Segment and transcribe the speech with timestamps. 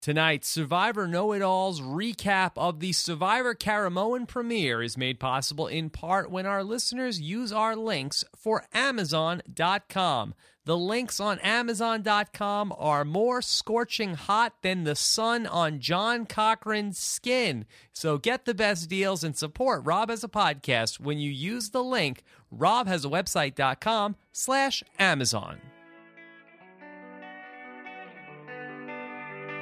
[0.00, 5.90] Tonight, Survivor Know It All's recap of the Survivor Caramoan premiere is made possible in
[5.90, 10.34] part when our listeners use our links for Amazon.com.
[10.64, 17.66] The links on Amazon.com are more scorching hot than the sun on John Cochran's skin.
[17.92, 21.84] So get the best deals and support Rob Has a Podcast when you use the
[21.84, 25.60] link robhasawebsite.com slash Amazon.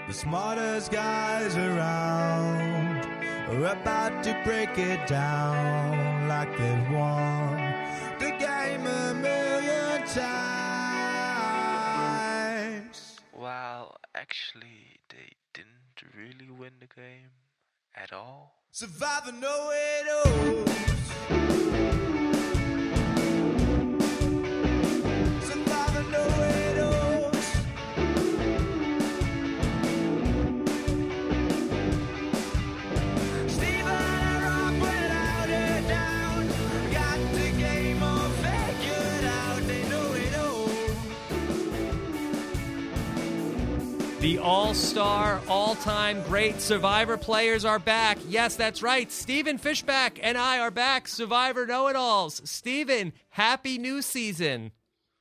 [0.09, 3.04] The smartest guys around
[3.50, 7.57] are about to break it down like they've won
[8.18, 10.39] the game a million times.
[13.36, 17.29] Well, actually, they didn't really win the game
[17.94, 18.54] at all.
[18.71, 22.07] Survivor Know It Alls.
[44.28, 48.18] The all star, all time great Survivor players are back.
[48.28, 49.10] Yes, that's right.
[49.10, 51.08] Stephen Fishbach and I are back.
[51.08, 52.42] Survivor Know It Alls.
[52.44, 54.72] Stephen, happy new season.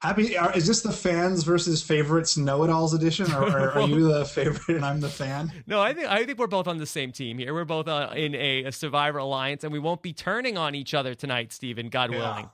[0.02, 4.26] Happy are, is this the fans versus favorites know-it-alls edition, or, or are you the
[4.26, 5.54] favorite and I'm the fan?
[5.68, 7.54] No, I think I think we're both on the same team here.
[7.54, 10.94] We're both uh, in a, a Survivor alliance, and we won't be turning on each
[10.94, 12.18] other tonight, Stephen, God Yeah.
[12.18, 12.50] willing.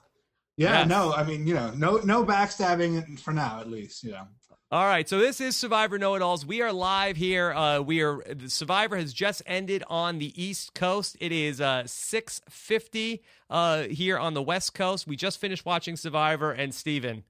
[0.56, 0.88] Yeah, Yes.
[0.88, 4.04] no, I mean, you know, no, no backstabbing for now, at least.
[4.04, 4.28] You know,
[4.74, 6.48] All right, so this is Survivor Know It Alls.
[6.48, 7.54] We are live here.
[7.54, 11.16] Uh, we are the Survivor has just ended on the East Coast.
[11.20, 13.22] It is uh, six fifty
[13.52, 15.06] uh, here on the West Coast.
[15.06, 17.24] We just finished watching Survivor, and Stephen,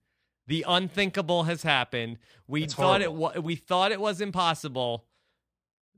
[0.48, 2.18] the unthinkable has happened.
[2.48, 3.22] We It's thought it horrible.
[3.36, 5.04] wa- we thought it was impossible.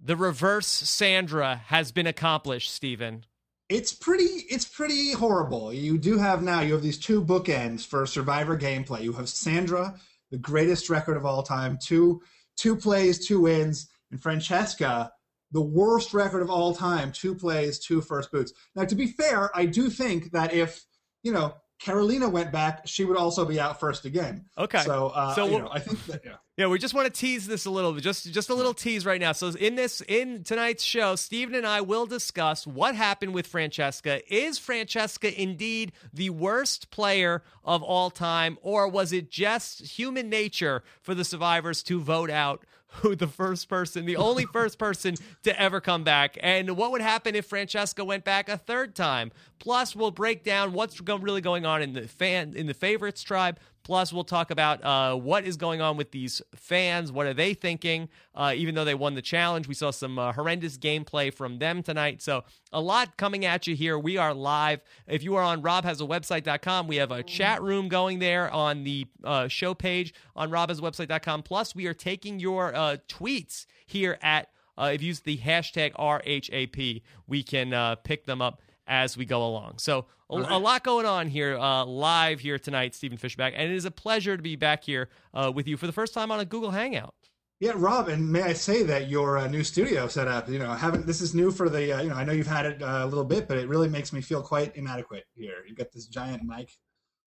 [0.04, 3.24] The reverse Sandra has been accomplished, Stephen.
[3.70, 5.72] it's pretty, it's pretty horrible.
[5.72, 9.04] You do have now, you have these two bookends for Survivor gameplay.
[9.04, 9.96] You have Sandra,
[10.32, 12.22] the greatest record of all time, two,
[12.58, 15.12] two plays, two wins, and Francesca,
[15.52, 18.54] the worst record of all time, two plays, two first boots.
[18.76, 20.86] Now, to be fair, I do think that if
[21.24, 24.46] you know Carolina went back, she would also be out first again.
[24.58, 24.80] Okay.
[24.80, 26.36] So, uh, So you know, I think that yeah.
[26.58, 29.06] Yeah, we just want to tease this a little bit, just just a little tease
[29.06, 29.34] right now.
[29.34, 34.22] So in this in tonight's show, Stephen and I will discuss what happened with Francesca.
[34.34, 40.82] Is Francesca indeed the worst player of all time, or was it just human nature
[41.02, 42.64] for the survivors to vote out
[43.02, 47.02] who the first person, the only first person to ever come back, and what would
[47.02, 49.32] happen if Francesca went back a third time?
[49.60, 53.60] Plus, we'll break down what's really going on in the fan in the favorites tribe.
[53.86, 57.12] Plus, we'll talk about uh, what is going on with these fans.
[57.12, 58.10] What are they thinking?
[58.34, 61.84] Uh, even though they won the challenge, we saw some uh, horrendous gameplay from them
[61.84, 62.24] tonight.
[62.24, 64.00] So, a lot coming at you here.
[64.00, 64.82] We are live.
[65.08, 69.48] If you are on robhasawebsite.com, we have a chat room going there on the uh,
[69.50, 71.44] show page on robhasawebsite.com.
[71.44, 75.94] Plus, we are taking your uh, tweets here at, uh, if you use the hashtag
[75.94, 79.76] RHAP, we can pick them up as we go along.
[79.78, 83.76] So a, a lot going on here uh, live here tonight, Stephen Fishbach, and it
[83.76, 86.40] is a pleasure to be back here uh, with you for the first time on
[86.40, 87.14] a Google Hangout.
[87.62, 91.08] Yeah, Rob, and may I say that your uh, new studio setup, you know, haven't
[91.08, 93.06] this is new for the, uh, you know, I know you've had it uh, a
[93.06, 95.64] little bit, but it really makes me feel quite inadequate here.
[95.66, 96.70] You've got this giant mic,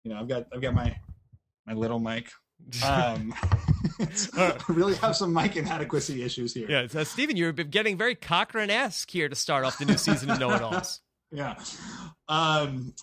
[0.04, 0.96] you know, I've got, I've got my,
[1.66, 2.30] my little mic.
[2.82, 3.34] Um,
[4.68, 6.66] really have some mic inadequacy issues here.
[6.68, 10.40] Yeah, so Stephen, you're getting very Cochran-esque here to start off the new season of
[10.40, 11.00] Know It Alls.
[11.32, 11.54] Yeah.
[12.28, 12.94] Um,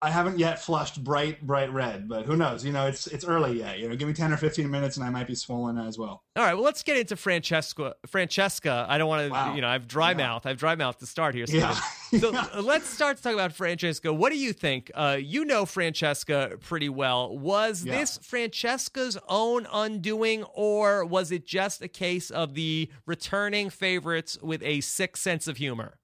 [0.00, 2.64] I haven't yet flushed bright, bright red, but who knows?
[2.64, 3.80] You know, it's it's early yet.
[3.80, 6.22] You know, give me ten or fifteen minutes, and I might be swollen as well.
[6.36, 7.96] All right, well, let's get into Francesca.
[8.06, 9.54] Francesca, I don't want to, Wow.
[9.56, 10.16] you know, I have dry Yeah.
[10.18, 10.46] mouth.
[10.46, 11.46] I have dry mouth to start here.
[11.48, 11.76] Yeah.
[12.20, 14.10] So uh, let's start to talk about Francesca.
[14.10, 14.90] What do you think?
[14.94, 17.36] Uh, you know Francesca pretty well.
[17.36, 17.98] Was Yeah.
[17.98, 24.62] this Francesca's own undoing, or was it just a case of the returning favorites with
[24.62, 25.98] a sick sense of humor?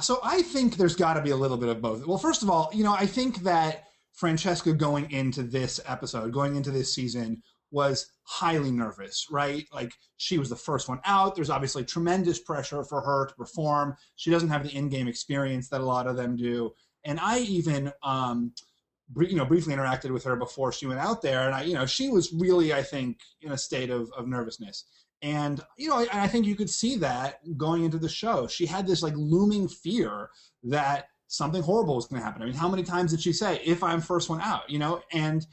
[0.00, 2.06] So I think there's got to be a little bit of both.
[2.06, 6.56] Well, first of all, you know, I think that Francesca going into this episode, going
[6.56, 9.66] into this season, was highly nervous, right?
[9.72, 11.34] Like she was the first one out.
[11.34, 13.96] There's obviously tremendous pressure for her to perform.
[14.16, 16.72] She doesn't have the in-game experience that a lot of them do.
[17.04, 18.52] And I even, um,
[19.10, 21.74] br- you know, briefly interacted with her before she went out there, and I, you
[21.74, 24.84] know, she was really, I think, in a state of, of nervousness.
[25.22, 28.46] And you know, I, I think you could see that going into the show.
[28.46, 30.30] She had this like looming fear
[30.64, 32.42] that something horrible was going to happen.
[32.42, 35.02] I mean, how many times did she say, "If I'm first one out," you know?
[35.12, 35.46] And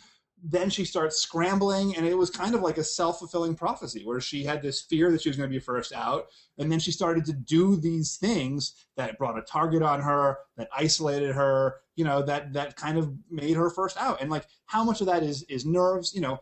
[0.47, 4.21] then she starts scrambling, and it was kind of like a self fulfilling prophecy where
[4.21, 6.27] she had this fear that she was going to be first out,
[6.59, 10.69] and then she started to do these things that brought a target on her, that
[10.75, 14.21] isolated her, you know, that that kind of made her first out.
[14.21, 16.13] And like, how much of that is is nerves?
[16.13, 16.37] You know,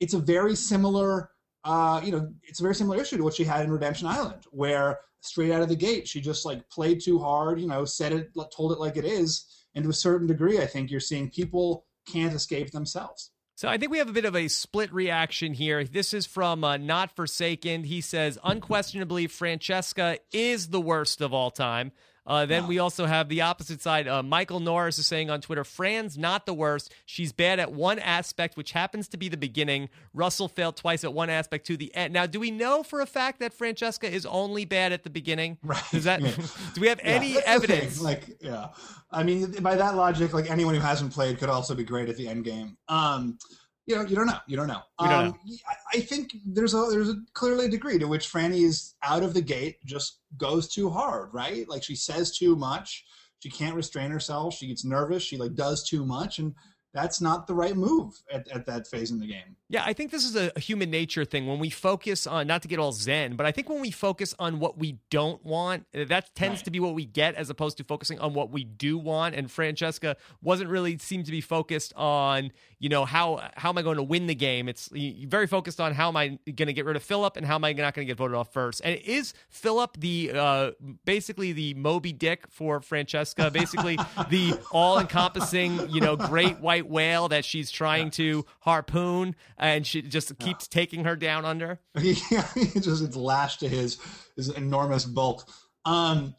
[0.00, 1.30] it's a very similar.
[1.64, 4.44] Uh, you know, it's a very similar issue to what she had in Redemption Island,
[4.50, 7.60] where straight out of the gate she just like played too hard.
[7.60, 10.66] You know, said it, told it like it is, and to a certain degree, I
[10.66, 13.30] think you're seeing people can't escape themselves.
[13.56, 15.84] So I think we have a bit of a split reaction here.
[15.84, 17.84] This is from uh, Not Forsaken.
[17.84, 21.92] He says, unquestionably, Francesca is the worst of all time.
[22.26, 24.08] Uh, then we also have the opposite side.
[24.08, 26.92] Uh, Michael Norris is saying on Twitter, Fran's not the worst.
[27.04, 29.90] She's bad at one aspect, which happens to be the beginning.
[30.14, 32.14] Russell failed twice at one aspect to the end.
[32.14, 35.58] Now, do we know for a fact that Francesca is only bad at the beginning?
[35.64, 35.82] Right.
[35.90, 36.20] Does that?
[36.20, 38.00] do we have Yeah, any evidence?
[38.00, 38.68] Like, yeah,
[39.10, 42.16] I mean, by that logic, like anyone who hasn't played could also be great at
[42.16, 42.76] the end game.
[42.88, 43.38] Um,
[43.86, 44.38] you know, you don't know.
[44.46, 44.82] You don't know.
[45.00, 45.38] We don't um,
[45.68, 49.22] I- I think there's a there's a clearly a degree to which Franny is out
[49.22, 51.68] of the gate, just goes too hard, right?
[51.68, 53.04] Like she says too much.
[53.40, 54.54] She can't restrain herself.
[54.54, 55.22] She gets nervous.
[55.22, 56.54] She like does too much, and
[56.94, 59.56] that's not the right move at, at that phase in the game.
[59.68, 61.46] Yeah, I think this is a, human nature thing.
[61.48, 64.32] When we focus on, not to get all zen, but I think when we focus
[64.38, 66.64] on what we don't want, that tends Right.
[66.66, 69.34] to be what we get as opposed to focusing on what we do want.
[69.34, 72.52] And Francesca wasn't really seem to be focused on,
[72.84, 74.68] you know, how how am I going to win the game?
[74.68, 77.54] It's very focused on how am I going to get rid of Philip and how
[77.54, 78.82] am I not going to get voted off first.
[78.84, 80.70] And is Philip the uh,
[81.06, 83.96] basically the Moby Dick for Francesca, basically
[84.28, 90.02] the all encompassing, you know, great white whale that she's trying to harpoon and she
[90.02, 91.80] just keeps taking her down under.
[91.98, 93.98] yeah, he just it's lashed to his
[94.36, 95.48] his enormous bulk.
[95.86, 96.34] Um,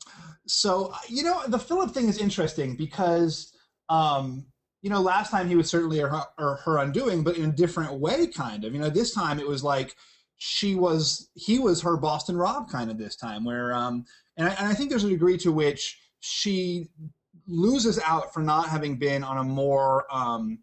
[0.46, 3.52] so you know the Philip thing is interesting because
[3.90, 4.46] um,
[4.86, 7.94] you know last time he was certainly her, or her undoing, but in a different
[7.94, 8.72] way, kind of.
[8.72, 9.96] You know, this time it was like
[10.38, 14.06] she was he was her Boston Rob kind of this time, where um,
[14.38, 16.92] and I, and I think there's a degree to which she
[17.48, 20.60] loses out for not having been on a more um,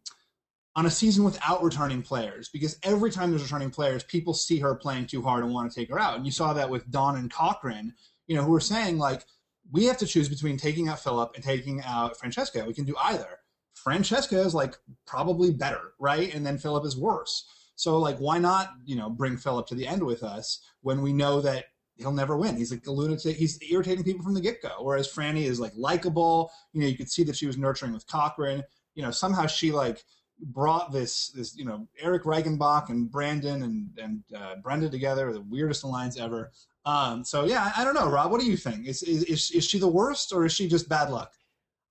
[0.76, 4.76] on a season without returning players because every time there's returning players, people see her
[4.76, 6.14] playing too hard and want to take her out.
[6.14, 7.92] And you saw that with Dawn and Cochran,
[8.28, 9.24] you know, who were saying like,
[9.72, 12.64] we have to choose between taking out Philip and taking out Francesca.
[12.64, 13.40] We can do either.
[13.82, 14.76] Francesca is like
[15.06, 16.34] probably better, right?
[16.34, 17.46] And then Philip is worse.
[17.76, 21.12] So like, why not, you know, bring Philip to the end with us when we
[21.12, 22.56] know that he'll never win.
[22.56, 23.36] He's like a lunatic.
[23.36, 24.76] He's irritating people from the get go.
[24.80, 26.50] Whereas Franny is like likable.
[26.72, 28.62] You know, you could see that she was nurturing with Cochran.
[28.94, 30.04] You know, somehow she like
[30.46, 35.42] brought this this you know Eric Reichenbach and Brandon and and uh, Brenda together, the
[35.42, 36.50] weirdest alliance ever.
[36.84, 38.32] Um, so yeah, I, don't know, Rob.
[38.32, 38.86] What do you think?
[38.86, 41.32] Is is is she the worst or is she just bad luck?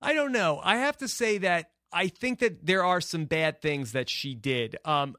[0.02, 0.60] I don't know.
[0.62, 4.34] I have to say that I think that there are some bad things that she
[4.34, 4.76] did.
[4.84, 5.16] Um,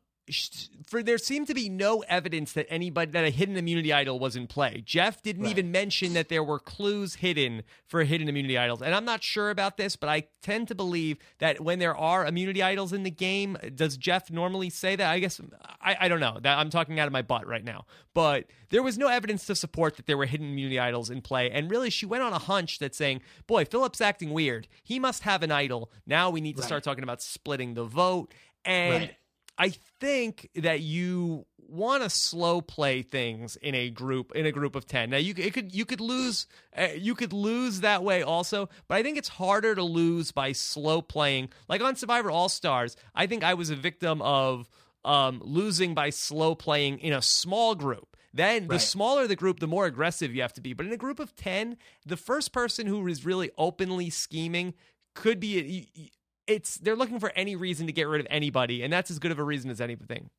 [0.88, 4.36] for there seemed to be no evidence that anybody that a hidden immunity idol was
[4.36, 4.82] in play.
[4.86, 5.52] Jeff didn't Right.
[5.52, 9.50] even mention that there were clues hidden for hidden immunity idols, and I'm not sure
[9.50, 13.12] about this, but I tend to believe that when there are immunity idols in the
[13.12, 15.10] game, does Jeff normally say that?
[15.10, 15.42] I guess
[15.82, 16.40] I, I don't know.
[16.42, 19.56] That I'm talking out of my butt right now, but there was no evidence to
[19.56, 22.40] support that there were hidden immunity idols in play, and really she went on a
[22.40, 24.68] hunch that saying, "Boy, Philip's acting weird.
[24.84, 25.92] He must have an idol.
[26.06, 26.68] Now we need to Right.
[26.68, 28.34] start talking about splitting the vote."
[28.66, 29.16] And Right.
[29.58, 34.76] I think that you want to slow play things in a group in a group
[34.76, 35.10] of 10.
[35.10, 36.48] Now you it could you could lose
[36.78, 40.52] uh, you could lose that way also, but I think it's harder to lose by
[40.52, 41.50] slow playing.
[41.68, 44.70] Like on Survivor All-Stars, I think I was a victim of
[45.06, 48.16] um, losing by slow playing in a small group.
[48.34, 50.74] Then the smaller the group, the more aggressive you have to be.
[50.74, 54.74] But in a group of 10, the first person who is really openly scheming
[55.14, 56.12] could be
[56.48, 59.32] it's they're looking for any reason to get rid of anybody, and that's as good
[59.32, 60.30] of a reason as anything.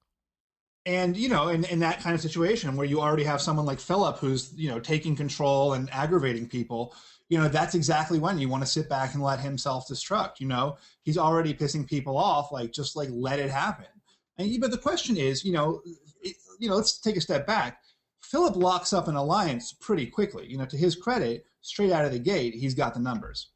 [0.87, 3.81] And you know, in, in that kind of situation where you already have someone like
[3.81, 6.95] Philip who's you know taking control and aggravating people,
[7.29, 10.41] you know, that's exactly when you want to sit back and let him self destruct.
[10.41, 12.53] You know, he's already pissing people off.
[12.53, 13.87] Like just like let it happen.
[14.37, 15.81] And but the question is, you know,
[16.23, 17.81] it, you know, let's take a step back.
[18.21, 20.47] Philip locks up an alliance pretty quickly.
[20.47, 23.51] You know, to his credit, straight out of the gate, he's got the numbers.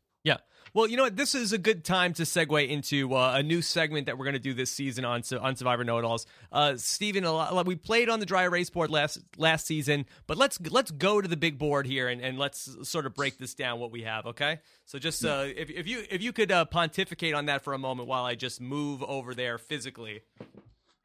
[0.78, 1.16] Well, you know what?
[1.16, 4.34] This is a good time to segue into uh, a new segment that we're going
[4.34, 6.24] to do this season on on Survivor Know It Alls.
[6.52, 10.60] Uh, Stephen, lot, we played on the dry erase board last last season, but let's
[10.70, 13.80] let's go to the big board here and, and let's sort of break this down
[13.80, 14.24] what we have.
[14.26, 17.72] Okay, so just uh, if if you if you could uh, pontificate on that for
[17.72, 20.20] a moment while I just move over there physically.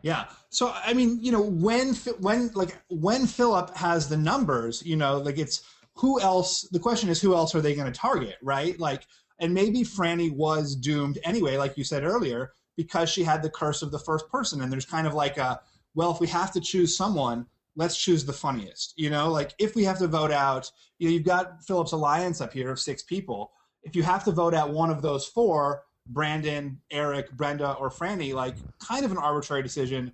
[0.03, 0.25] Yeah.
[0.51, 5.17] So I mean, you know, when when like when Philip has the numbers, you know,
[5.17, 5.63] like it's
[5.95, 6.67] who else?
[6.71, 8.79] The question is, who else are they going to target, right?
[8.79, 9.05] Like,
[9.43, 13.81] and maybe Franny was doomed anyway, like you said earlier, because she had the curse
[13.81, 14.61] of the first person.
[14.61, 15.59] And there's kind of like a,
[15.95, 17.45] well, if we have to choose someone,
[17.75, 18.93] let's choose the funniest.
[18.95, 22.39] You know, like if we have to vote out, you know, you've got Philip's alliance
[22.39, 23.51] up here of six people.
[23.83, 28.33] If you have to vote out one of those four, Brandon, Eric, Brenda, or Franny,
[28.33, 30.13] like kind of an arbitrary decision.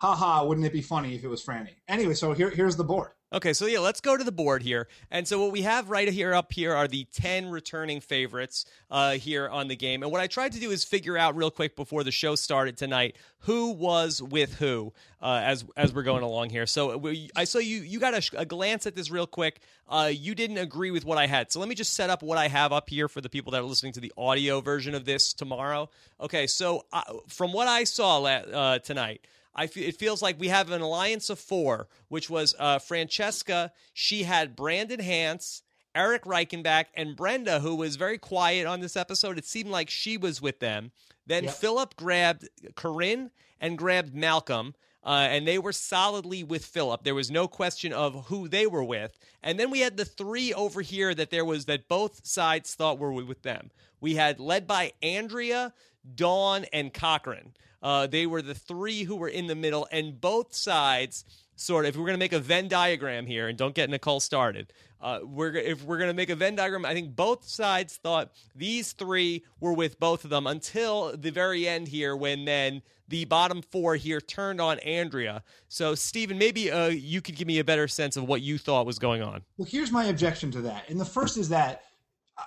[0.00, 1.74] Haha, wouldn't it be funny if it was Franny?
[1.88, 3.10] Anyway, so here, here's the board.
[3.34, 4.88] Okay, so yeah, let's go to the board here.
[5.10, 9.12] And so what we have right here up here are the 10 returning favorites uh,
[9.12, 10.02] here on the game.
[10.02, 12.76] And what I tried to do is figure out real quick before the show started
[12.76, 16.66] tonight who was with who uh, as as we're going along here.
[16.66, 19.60] So we, I saw you you got a, a glance at this real quick.
[19.88, 21.50] Uh, you didn't agree with what I had.
[21.50, 23.62] So let me just set up what I have up here for the people that
[23.62, 25.88] are listening to the audio version of this tomorrow.
[26.20, 30.40] Okay, so uh, from what I saw la- uh, tonight, I f- it feels like
[30.40, 33.72] we have an alliance of four, which was uh, Francesca.
[33.92, 35.62] She had Brandon Hantz,
[35.94, 39.36] Eric Reichenbach, and Brenda, who was very quiet on this episode.
[39.38, 40.90] It seemed like she was with them.
[41.26, 41.54] Then Yep.
[41.54, 43.30] Philip grabbed Corinne
[43.60, 44.74] and grabbed Malcolm.
[45.04, 47.02] Uh, and they were solidly with Philip.
[47.02, 49.18] There was no question of who they were with.
[49.42, 53.00] And then we had the three over here that there was that both sides thought
[53.00, 53.72] were with them.
[54.00, 55.74] We had led by Andrea,
[56.14, 57.52] Dawn, and Cochran.
[57.82, 61.24] Uh, they were the three who were in the middle, and both sides
[61.56, 61.90] sort of.
[61.90, 65.20] If we're going to make a Venn diagram here, and don't get Nicole started, uh,
[65.24, 68.92] we're if we're going to make a Venn diagram, I think both sides thought these
[68.92, 73.60] three were with both of them until the very end here, when then the bottom
[73.60, 75.42] four here turned on Andrea.
[75.68, 78.86] So, Stephen, maybe uh, you could give me a better sense of what you thought
[78.86, 79.42] was going on.
[79.58, 80.88] Well, here's my objection to that.
[80.88, 81.82] And the first is that,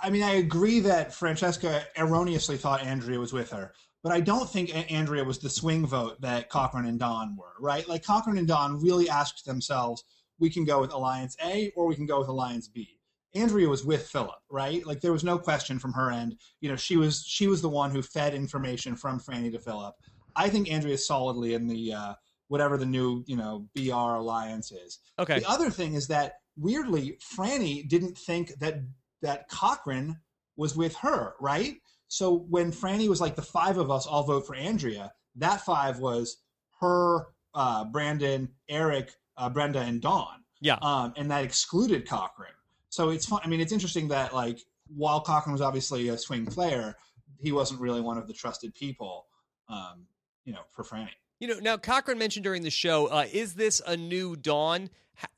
[0.02, 3.74] I mean, I agree that Francesca erroneously thought Andrea was with her,
[4.06, 7.90] but I don't think Andrea was the swing vote that Cochran and Dawn were, right?
[7.90, 10.04] Like Cochran and Dawn really asked themselves,
[10.38, 13.00] we can go with Alliance A or we can go with Alliance B.
[13.34, 14.86] Andrea was with Philip, right?
[14.86, 16.38] Like there was no question from her end.
[16.62, 19.96] You know, she was she was the one who fed information from Franny to Philip.
[20.36, 22.14] I think Andrea is solidly in the uh,
[22.48, 25.00] whatever the new you know BR alliance is.
[25.18, 25.40] Okay.
[25.40, 28.76] The other thing is that weirdly, Franny didn't think that
[29.24, 30.20] that Cochran
[30.58, 31.78] was with her, right?
[32.16, 36.00] So when Franny was like, the five of us all vote for Andrea, that five
[36.00, 36.38] was
[36.80, 40.46] her, uh, Brandon, Eric, uh, Brenda, and Dawn.
[40.62, 40.78] Yeah.
[40.82, 42.54] Um, and that excluded Cochran.
[42.88, 43.42] So it's fun.
[43.44, 46.96] I mean, it's interesting that like while Cochran was obviously a swing player,
[47.38, 49.26] he wasn't really one of the trusted people,
[49.68, 50.06] um,
[50.46, 51.10] you know, for Franny.
[51.46, 54.90] You know, now Cochran mentioned during the show, uh, is this a new Dawn?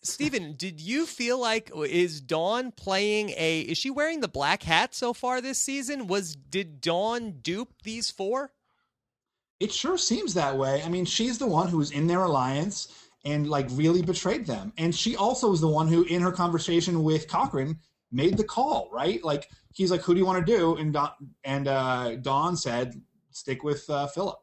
[0.03, 3.59] Stephen, did you feel like is Dawn playing a?
[3.59, 6.07] Is she wearing the black hat so far this season?
[6.07, 8.53] Was did Dawn dupe these four?
[9.59, 10.81] It sure seems that way.
[10.81, 12.87] I mean, she's the one who was in their alliance
[13.25, 14.71] and like really betrayed them.
[14.77, 17.79] And she also was the one who, in her conversation with Cochran,
[18.13, 19.21] made the call, right?
[19.25, 21.11] Like he's like, "Who do you want to do?" And Dawn,
[21.43, 22.93] and uh, Dawn said,
[23.31, 24.39] "Stick with uh, Philip."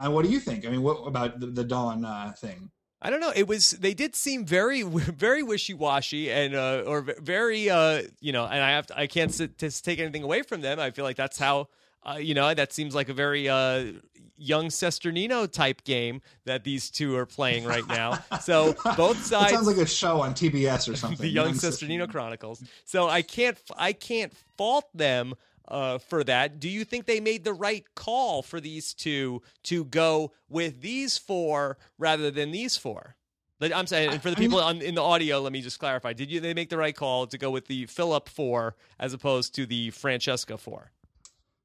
[0.00, 0.66] And what do you think?
[0.66, 2.70] I mean, what about the, the Dawn uh, thing?
[3.00, 3.32] I don't know.
[3.34, 8.32] It was they did seem very very wishy washy and uh, or very uh, you
[8.32, 8.44] know.
[8.44, 10.80] And I have to, I can't sit, to take anything away from them.
[10.80, 11.68] I feel like that's how
[12.08, 13.92] uh, you know that seems like a very uh,
[14.38, 18.18] young Sesternino type game that these two are playing right now.
[18.40, 21.18] So both sides sounds like a show on TBS or something.
[21.18, 22.62] the Young Sister- Sesternino Chronicles.
[22.84, 25.34] So I can't I can't fault them
[25.68, 26.60] uh, for that.
[26.60, 31.18] Do you think they made the right call for these two to go with these
[31.18, 33.16] four rather than these four?
[33.60, 36.30] I'm saying, and for the people on, in the audio, let me just clarify: Did
[36.30, 39.64] you they make the right call to go with the Philip four as opposed to
[39.64, 40.90] the Francesca four?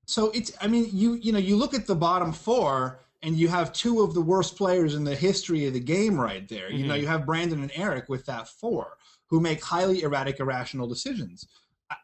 [0.05, 3.49] So it's I mean you you know you look at the bottom four and you
[3.49, 6.71] have two of the worst players in the history of the game right there.
[6.71, 10.87] You know you have Brandon and Eric with that four who make highly erratic irrational
[10.87, 11.47] decisions.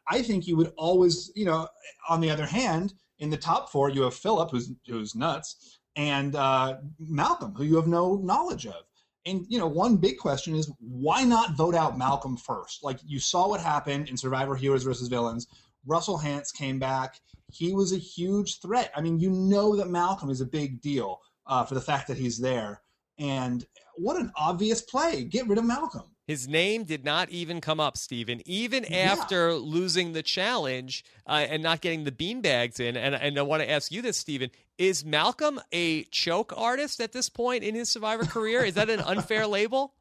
[0.07, 1.67] I, think you would always you know
[2.09, 6.35] on the other hand in the top four you have Philip who's who's nuts and
[6.35, 8.83] uh, Malcolm who you have no knowledge of.
[9.25, 12.83] And you know one big question is why not vote out Malcolm first?
[12.83, 15.47] Like you saw what happened in Survivor Heroes versus Villains.
[15.85, 17.19] Russell Hantz came back
[17.51, 18.91] he was a huge threat.
[18.95, 22.17] I mean, you know that Malcolm is a big deal uh, for the fact that
[22.17, 22.81] he's there.
[23.19, 23.65] And
[23.95, 25.23] what an obvious play.
[25.23, 26.15] Get rid of Malcolm.
[26.27, 28.97] His name did not even come up, Stephen, even Yeah.
[29.13, 32.97] after losing the challenge uh, and not getting the beanbags in.
[32.97, 34.51] And, and I want to ask you this, Stephen.
[34.77, 38.63] Is Malcolm a choke artist at this point in his Survivor career?
[38.65, 39.93] Is that an unfair label?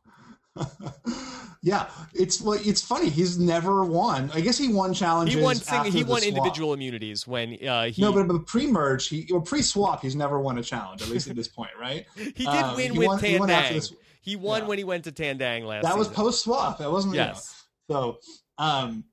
[1.62, 3.08] yeah, it's well, it's funny.
[3.08, 4.30] He's never won.
[4.34, 5.34] I guess he won challenges.
[5.36, 9.28] He won sing- he won individual immunities when uh, he No, but, but pre-merge, he
[9.32, 11.02] or pre-swap, he's never won a challenge.
[11.02, 12.06] At least at this point, right?
[12.16, 13.92] he did um, win he with won- won after this-
[14.26, 14.68] He won yeah.
[14.68, 15.84] when he went to Tandang last.
[15.84, 16.78] that was post-swap.
[16.78, 17.14] That wasn't.
[17.14, 17.26] you know.
[17.28, 17.64] Yes.
[17.90, 18.18] So,
[18.58, 19.04] um,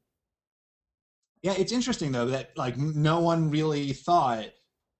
[1.43, 4.47] yeah, it's interesting though that like no one really thought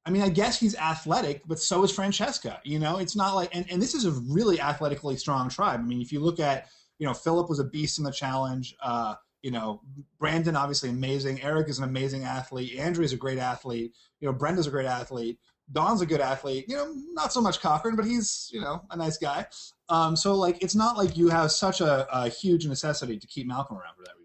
[0.05, 2.60] I mean, I guess he's athletic, but so is Francesca.
[2.65, 5.79] You know, it's not like, and, and this is a really athletically strong tribe.
[5.79, 6.67] I mean, if you look at,
[7.00, 8.75] you know, Philip was a beast in the challenge.
[8.84, 9.82] Uh, you know,
[10.20, 11.41] Brandon obviously amazing.
[11.41, 12.77] Eric is an amazing athlete.
[12.77, 13.93] Andrew is a great athlete.
[14.20, 15.38] You know, Brenda's a great athlete.
[15.72, 16.65] Dawn's a good athlete.
[16.67, 19.46] You know, not so much Cochran, but he's you know a nice guy.
[19.89, 23.48] Um, so like, it's not like you have such a, a huge necessity to keep
[23.48, 24.20] Malcolm around for that reason.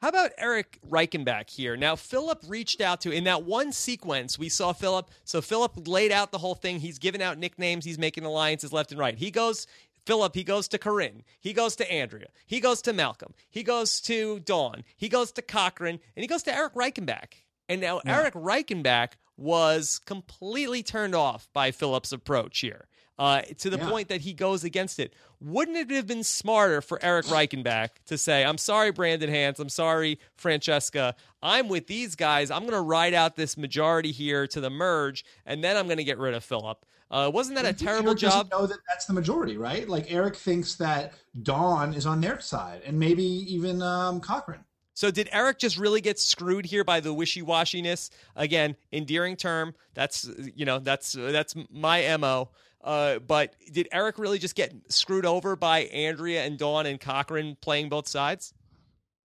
[0.00, 1.76] How about Eric Reichenbach here?
[1.76, 5.10] Now, Philip reached out to in that one sequence we saw Philip.
[5.24, 6.80] So Philip laid out the whole thing.
[6.80, 7.84] He's giving out nicknames.
[7.84, 9.16] He's making alliances left and right.
[9.16, 9.66] He goes.
[10.06, 11.22] Philip, he goes to Corinne.
[11.38, 12.28] He goes to Andrea.
[12.46, 13.34] He goes to Malcolm.
[13.50, 14.82] He goes to Dawn.
[14.96, 16.00] He goes to Cochran.
[16.16, 17.34] And he goes to Eric Reichenbach.
[17.68, 18.18] And now Yeah.
[18.20, 22.86] Eric Reichenbach was completely turned off by Philip's approach here.
[23.18, 23.90] Uh, to the Yeah.
[23.90, 25.12] point that he goes against it.
[25.42, 29.58] Wouldn't it have been smarter for Eric Reichenbach to say, I'm sorry, Brandon Hantz.
[29.60, 31.14] I'm sorry, Francesca.
[31.42, 32.50] I'm with these guys.
[32.50, 35.98] I'm going to ride out this majority here to the merge, and then I'm going
[35.98, 36.86] to get rid of Philip.
[37.10, 38.50] Uh, wasn't that a terrible Eric job?
[38.50, 39.86] Know that that's the majority, right?
[39.86, 44.64] Like Eric thinks that Dawn is on their side, and maybe even um, Cochran.
[45.00, 48.10] So did Eric just really get screwed here by the wishy-washiness?
[48.36, 49.74] Again, endearing term.
[49.94, 52.50] That's you know that's that's my mo.
[52.84, 57.56] Uh, but did Eric really just get screwed over by Andrea and Dawn and Cochran
[57.62, 58.52] playing both sides?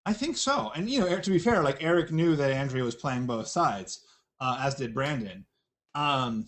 [0.05, 0.71] I think so.
[0.77, 4.05] And you know, to be fair, like Eric knew that Andrea was playing both sides,
[4.39, 5.45] uh, as did Brandon.
[5.93, 6.45] Um,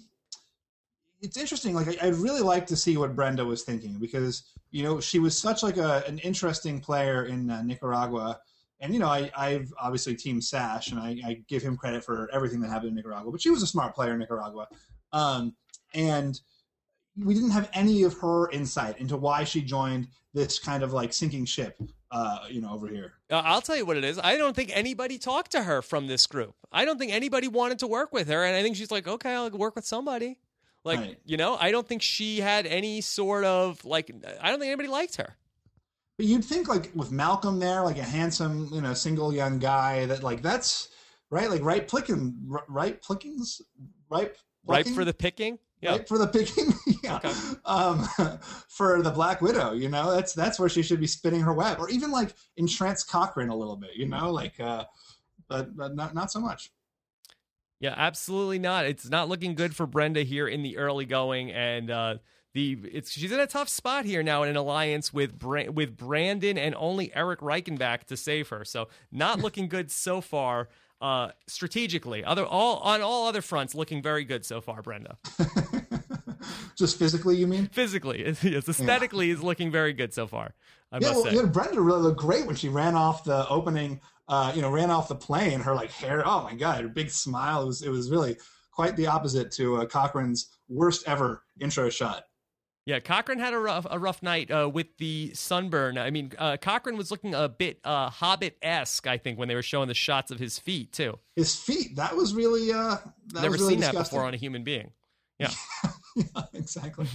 [1.19, 1.75] it's interesting.
[1.75, 5.19] Like I, I'd really like to see what Brenda was thinking because you know she
[5.19, 8.39] was such like a an interesting player in uh, Nicaragua.
[8.79, 12.29] And you know, I, I've obviously team Sash, and I, I give him credit for
[12.31, 13.31] everything that happened in Nicaragua.
[13.31, 14.67] But she was a smart player in Nicaragua,
[15.13, 15.55] um,
[15.93, 16.39] and
[17.17, 21.12] we didn't have any of her insight into why she joined this kind of like
[21.13, 21.81] sinking ship,
[22.12, 23.13] uh, you know, over here.
[23.31, 24.19] Uh, I'll tell you what it is.
[24.24, 26.53] I don't think anybody talked to her from this group.
[26.72, 29.34] I don't think anybody wanted to work with her, and I think she's like, okay,
[29.34, 30.38] I'll work with somebody.
[30.84, 31.17] Like, Right.
[31.25, 34.12] you know, I don't think she had any sort of like.
[34.39, 35.36] I don't think anybody liked her.
[36.18, 40.06] But you'd think like with Malcolm there, like a handsome, you know, single young guy,
[40.08, 40.90] that like that's
[41.30, 42.36] right, like right plicking,
[42.68, 43.62] right plickings,
[44.10, 44.36] right,
[44.68, 45.60] Ripe for the picking.
[45.82, 45.92] Yeah.
[45.92, 47.18] right for the picking, yeah.
[47.18, 47.32] Okay.
[47.66, 48.08] Um,
[48.68, 51.80] for the Black Widow, you know, that's that's where she should be spinning her web,
[51.80, 54.86] or even like entrance Cochran a little bit, you know, like, uh,
[55.48, 56.72] but, but not not so much.
[57.80, 58.86] Yeah, absolutely not.
[58.86, 62.16] It's not looking good for Brenda here in the early going, and uh,
[62.57, 65.96] the it's she's in a tough spot here now in an alliance with Bra- with
[65.96, 68.65] Brandon and only Eric Reichenbach to save her.
[68.65, 70.67] So not looking good so far.
[71.00, 74.81] Uh, strategically, other all on all other fronts, looking very good so far.
[74.81, 75.15] Brenda,
[76.75, 77.67] Just physically, you mean?
[77.67, 80.53] physically, yes, aesthetically, is looking very good so far.
[80.91, 81.35] I Yeah, must well, say.
[81.35, 84.00] yeah, Brenda really looked great when she ran off the opening.
[84.27, 85.59] Uh, you know, ran off the plane.
[85.59, 86.24] Her like hair.
[86.25, 87.61] Oh my god, her big smile.
[87.61, 88.35] It was it was really
[88.72, 92.24] quite the opposite to uh, Cochran's worst ever intro shot.
[92.88, 95.98] Yeah, Cochran had a rough a rough night uh, with the sunburn.
[95.98, 99.56] I mean, uh, Cochran was looking a bit uh, Hobbit esque, I think, when they
[99.56, 101.20] were showing the shots of his feet too.
[101.36, 101.98] His feet.
[101.98, 102.72] That was really.
[102.72, 102.96] Uh,
[103.34, 104.92] that Never was really seen that before on a human being.
[105.40, 105.52] Yeah.
[106.16, 106.24] yeah,
[106.56, 107.06] exactly.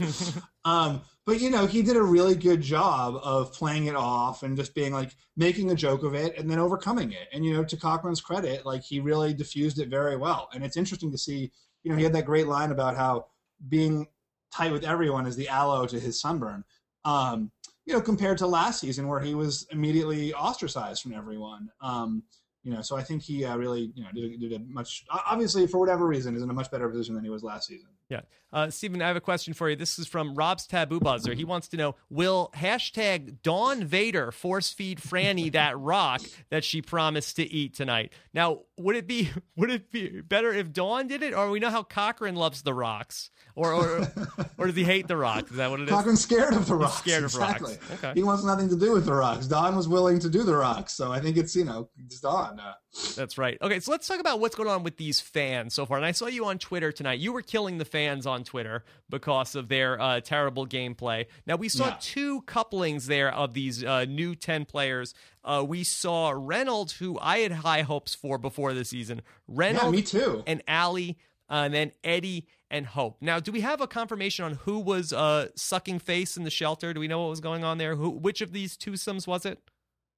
[0.64, 4.56] um, but you know, he did a really good job of playing it off and
[4.56, 7.26] just being like making a joke of it and then overcoming it.
[7.32, 10.50] And you know, to Cochran's credit, like he really diffused it very well.
[10.54, 11.50] And it's interesting to see.
[11.82, 13.26] You know, he had that great line about how
[13.68, 14.06] being
[14.52, 16.64] tight with everyone is the aloe to his sunburn.
[17.04, 17.50] Um,
[17.84, 21.68] you know, compared to last season where he was immediately ostracized from everyone.
[21.80, 22.22] Um,
[22.62, 25.66] you know, so I think he uh, really, you know, did, did a much obviously
[25.66, 27.88] for whatever reason is in a much better position than he was last season.
[28.08, 28.20] Yeah.
[28.52, 29.74] Uh, Stephen, I have a question for you.
[29.74, 31.34] This is from Rob's Taboo Buzzer.
[31.34, 36.82] He wants to know Will hashtag Dawn Vader force feed Franny that rock that she
[36.82, 38.12] promised to eat tonight?
[38.32, 41.70] Now, would it be would it be better if Dawn did it, or we know
[41.70, 44.12] how Cochran loves the rocks, or or,
[44.58, 45.50] or does he hate the rocks?
[45.50, 45.90] Is that what it is?
[45.90, 46.98] Cochran's scared of the rocks.
[46.98, 47.78] scared of rocks.
[47.92, 48.12] Okay.
[48.14, 49.46] He wants nothing to do with the rocks.
[49.46, 52.60] Dawn was willing to do the rocks, so I think it's you know it's Dawn.
[52.60, 52.74] Uh,
[53.16, 53.56] That's right.
[53.62, 55.96] Okay, so let's talk about what's going on with these fans so far.
[55.96, 57.18] And I saw you on Twitter tonight.
[57.20, 61.26] You were killing the fans on Twitter because of their uh, terrible gameplay.
[61.46, 61.96] Now, we saw Yeah.
[62.00, 65.14] two couplings there of these uh, new 10 players.
[65.44, 69.22] Uh, we saw Reynolds, who I had high hopes for before the season.
[69.48, 70.42] Reynolds yeah, me too.
[70.46, 71.18] and Allie,
[71.50, 73.18] uh, and then Eddie and Hope.
[73.20, 76.94] Now, do we have a confirmation on who was uh, sucking face in the shelter?
[76.94, 77.96] Do we know what was going on there?
[77.96, 79.58] Who, which of these twosomes was it?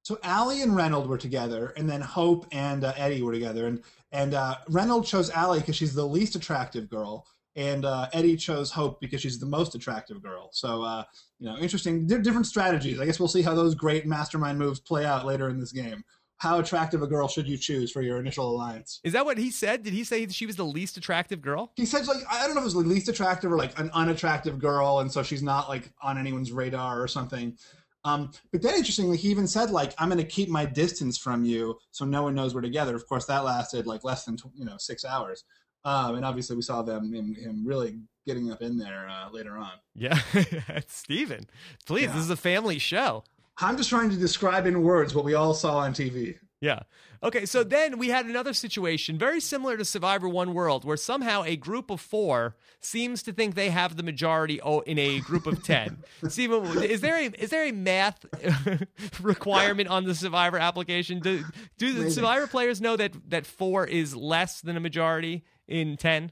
[0.02, 3.82] So Allie and Reynolds were together, and then Hope and uh, Eddie were together, and
[4.12, 8.70] and uh, Reynolds chose Allie because she's the least attractive girl, and uh, Eddie chose
[8.70, 10.50] Hope because she's the most attractive girl.
[10.52, 11.04] So uh,
[11.38, 13.00] you know, interesting, di- different strategies.
[13.00, 16.04] I guess we'll see how those great mastermind moves play out later in this game.
[16.38, 19.00] how attractive a girl should you choose for your initial alliance?
[19.04, 19.82] Is that what he said?
[19.82, 21.72] Did he say she was the least attractive girl?
[21.76, 23.90] He said like I don't know if it was the least attractive or like an
[23.94, 27.56] unattractive girl, and so she's not like on anyone's radar or something.
[28.04, 31.44] Um, but then interestingly, he even said like I'm going to keep my distance from
[31.44, 32.94] you, so no one knows we're together.
[32.94, 35.44] Of course, that lasted like less than you know six hours,
[35.84, 39.56] um, and obviously we saw them him, him really getting up in there uh, later
[39.56, 39.72] on.
[39.94, 40.18] Yeah,
[40.88, 41.46] Stephen,
[41.86, 42.12] please, Yeah.
[42.14, 43.24] this is a family show.
[43.58, 46.38] I'm just trying to describe in words what we all saw on TV.
[46.60, 46.80] Yeah.
[47.22, 51.42] Okay, so then we had another situation very similar to Survivor One World, where somehow
[51.44, 55.62] a group of four seems to think they have the majority in a group of
[55.62, 55.98] ten.
[56.28, 58.24] Stephen, is there a is there a math
[59.22, 61.20] requirement on the Survivor application?
[61.20, 61.44] Do
[61.78, 66.30] do the Survivor players know that that four is less than a majority in ten?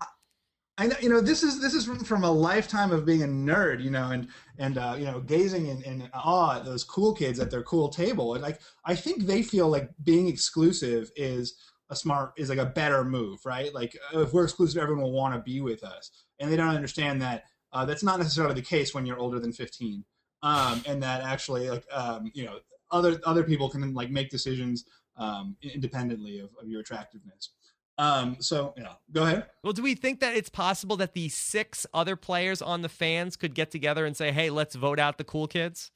[0.78, 3.82] I know, you know, this is this is from, a lifetime of being a nerd,
[3.82, 7.38] you know, and and uh, you know, gazing in, in awe at those cool kids
[7.38, 8.34] at their cool table.
[8.34, 11.54] And like, I think they feel like being exclusive is
[11.90, 13.72] a smart is like a better move, right?
[13.74, 17.20] Like, if we're exclusive, everyone will want to be with us, and they don't understand
[17.20, 20.02] that uh, that's not necessarily the case when you're older than 15,
[20.42, 24.86] um, and that actually, like, um, you know, other other people can like make decisions
[25.18, 27.50] um, independently of, of your attractiveness.
[27.98, 29.46] Um, so, you know, go ahead.
[29.62, 33.36] Well, do we think that it's possible that the six other players on the fans
[33.36, 35.90] could get together and say, "Hey, let's vote out the cool kids"?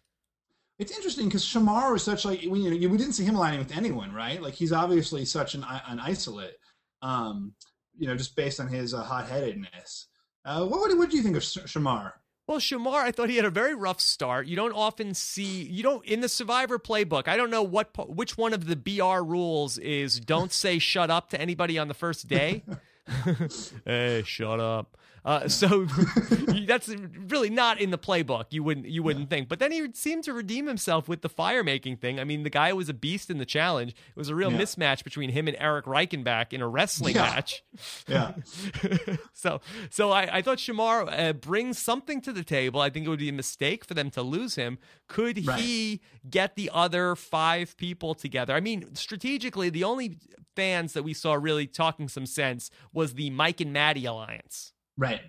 [0.78, 3.60] It's interesting because Shamar was such like we, you know, we didn't see him aligning
[3.60, 4.42] with anyone, right?
[4.42, 6.58] Like he's obviously such an an isolate,
[7.00, 7.54] um,
[7.96, 10.08] you know, just based on his uh, hot headedness.
[10.44, 12.12] Uh, what would what do you think of Sh- Shamar?
[12.46, 14.46] Well, Shamar, I thought he had a very rough start.
[14.46, 17.26] You don't often see you don't in the Survivor playbook.
[17.26, 21.30] I don't know what which one of the BR rules is don't say shut up
[21.30, 22.62] to anybody on the first day.
[23.84, 24.96] hey, shut up.
[25.26, 25.84] Uh, so
[26.66, 26.88] that's
[27.28, 28.44] really not in the playbook.
[28.50, 29.48] You wouldn't you wouldn't think.
[29.48, 32.20] But then he seemed to redeem himself with the fire making thing.
[32.20, 33.90] I mean, the guy was a beast in the challenge.
[33.90, 34.58] It was a real Yeah.
[34.58, 37.22] mismatch between him and Eric Reichenbach in a wrestling Yeah.
[37.22, 37.64] match.
[38.08, 38.34] Yeah,
[39.32, 39.60] so
[39.90, 42.80] so I, I thought Shamar uh, brings something to the table.
[42.80, 44.78] I think it would be a mistake for them to lose him.
[45.08, 45.58] Could Right.
[45.60, 48.54] he get the other five people together?
[48.54, 50.18] I mean, strategically, the only
[50.54, 54.72] fans that we saw really talking some sense was the Mike and Maddie alliance.
[54.96, 55.20] Right.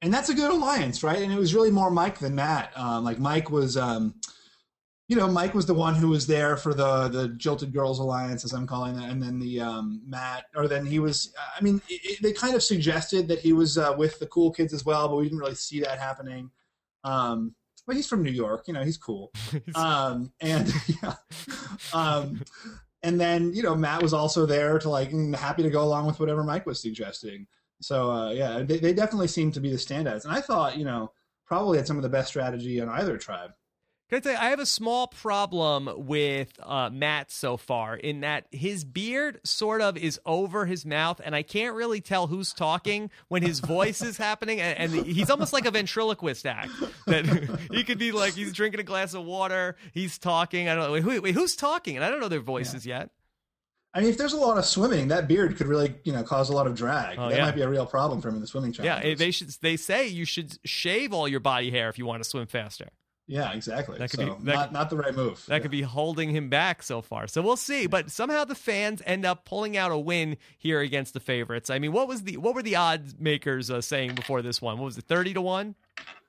[0.00, 1.20] And that's a good alliance, right?
[1.22, 2.70] And it was really more Mike than Matt.
[2.76, 4.14] Um, like Mike was, um,
[5.08, 8.44] you know, Mike was the one who was there for the the Jilted Girls Alliance,
[8.44, 11.34] as I'm calling it, and then the um, Matt, or then he was.
[11.56, 14.52] I mean, it, it- they kind of suggested that he was uh, with the cool
[14.52, 16.50] kids as well, but we didn't really see that happening.
[17.04, 17.54] Um,
[17.86, 19.32] but he's from New York, you know, he's cool.
[19.74, 20.70] Um, and
[21.02, 21.14] yeah,
[21.94, 22.42] um,
[23.02, 26.06] and then you know, Matt was also there to like mm, happy to go along
[26.06, 27.46] with whatever Mike was suggesting.
[27.80, 30.84] So uh, yeah, they, they definitely seem to be the standouts, and I thought you
[30.84, 31.12] know
[31.46, 33.52] probably had some of the best strategy on either tribe.
[34.08, 38.20] Can I tell you, I have a small problem with uh, Matt so far in
[38.20, 42.54] that his beard sort of is over his mouth, and I can't really tell who's
[42.54, 46.70] talking when his voice is happening, and, and he's almost like a ventriloquist act.
[47.06, 47.26] That
[47.70, 50.70] he could be like he's drinking a glass of water, he's talking.
[50.70, 50.92] I don't know.
[50.92, 51.96] Wait, wait, wait who's talking?
[51.96, 53.10] And I don't know their voices yet.
[53.98, 56.50] I mean, if there's a lot of swimming, that beard could really you know cause
[56.50, 57.18] a lot of drag.
[57.18, 57.44] Oh, that yeah.
[57.44, 59.48] might be a real problem for him in the swimming Yeah, they should.
[59.60, 62.90] They say you should shave all your body hair if you want to swim faster.
[63.26, 63.98] yeah, exactly.
[63.98, 65.44] That could so be- that not not the right move.
[65.48, 67.26] That could be holding him back so far.
[67.26, 67.88] So we'll see.
[67.88, 71.68] But somehow the fans end up pulling out a win here against the favorites.
[71.68, 74.78] I mean, what was the what were the odds makers uh, saying before this one?
[74.78, 75.74] What was it, thirty to one?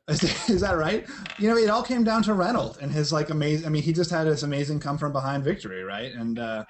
[0.07, 1.05] Is, is that right?
[1.37, 3.67] You know, it all came down to Reynolds and his like amazing.
[3.67, 6.11] I mean, he just had this amazing come from behind victory, right?
[6.11, 6.65] And uh,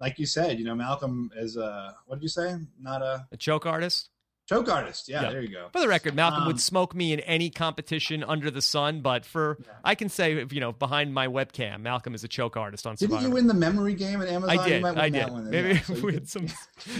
[0.00, 2.56] like you said, you know, Malcolm is a what did you say?
[2.80, 4.10] Not a A choke artist.
[4.48, 5.08] choke artist.
[5.10, 5.30] Yeah, Yeah.
[5.30, 5.68] there you go.
[5.72, 9.02] For the record, Malcolm Um, would smoke me in any competition under the sun.
[9.02, 12.86] But for I can say, you know, behind my webcam, Malcolm is a choke artist
[12.86, 14.58] on Didn't you win the memory game at Amazon?
[14.58, 14.82] I You did.
[14.82, 15.32] might win I that did.
[15.34, 15.80] one Maybe yeah.
[15.82, 16.46] So with some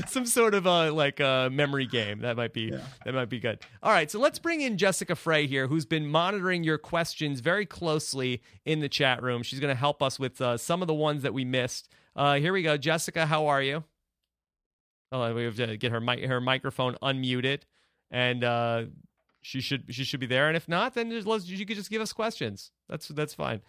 [0.08, 2.80] some sort of uh, like uh, memory game that might be Yeah.
[3.06, 3.60] that might be good.
[3.82, 7.64] All right, so let's bring in Jessica Frey here, who's been monitoring your questions very
[7.64, 9.42] closely in the chat room.
[9.42, 11.88] She's going to help us with uh, some of the ones that we missed.
[12.18, 13.24] Uh, here we go, Jessica.
[13.26, 13.84] How are you?
[15.12, 17.60] Oh, we have to get her mic- her microphone unmuted,
[18.10, 18.84] and uh,
[19.40, 20.48] she should she should be there.
[20.48, 22.72] And if not, then just, let's, you could just give us questions.
[22.88, 23.60] That's that's fine.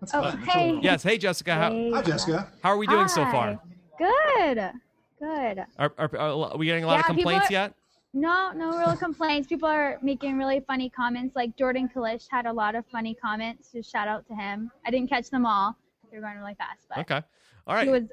[0.00, 0.38] That's Oh, fine.
[0.42, 0.78] Hey.
[0.82, 1.02] Yes.
[1.02, 1.54] Hey, Jessica.
[1.54, 1.90] How Hey.
[1.92, 2.52] Hi, Jessica.
[2.62, 3.58] how are we doing so far?
[3.98, 4.70] Good.
[5.18, 5.64] Good.
[5.78, 7.74] Are, are, are we getting a lot of Yeah, people complaints are- yet?
[8.16, 9.48] No, no real complaints.
[9.48, 11.34] People are making really funny comments.
[11.34, 13.70] Like Jordan Kalish had a lot of funny comments.
[13.72, 14.70] Just shout out to him.
[14.86, 15.74] I didn't catch them all.
[16.12, 17.22] They're going really fast, but Okay.
[17.66, 17.88] All right.
[17.90, 18.04] was.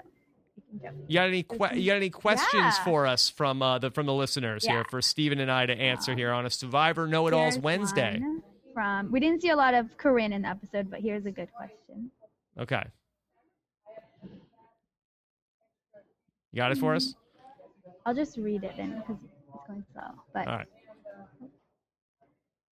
[1.07, 2.83] You got any que- you got any questions Yeah.
[2.85, 6.15] for us from uh, the from the listeners here for Stephen and I to answer
[6.15, 8.21] here on a Survivor Know It Alls Wednesday?
[8.73, 11.49] From we didn't see a lot of Corinne in the episode, but here's a good
[11.53, 12.09] question.
[12.57, 12.83] Okay.
[16.53, 17.15] You got it for us?
[18.05, 20.03] I'll just read it then because it's going slow.
[20.33, 20.67] But All right.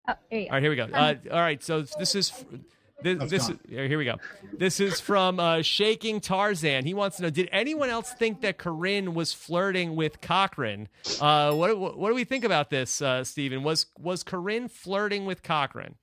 [0.08, 0.50] oh, there you go.
[0.50, 0.84] All right, here we go.
[0.92, 2.32] Uh, all right, so this is
[3.02, 3.60] this, this gone.
[3.68, 4.16] here we go.
[4.56, 6.84] This is from uh, Shaking Tarzan.
[6.84, 10.88] He wants to know: Did anyone else think that Corinne was flirting with Cochran?
[11.20, 13.62] Uh, what, what what do we think about this, uh, Stephen?
[13.62, 15.96] Was was Corinne flirting with Cochran?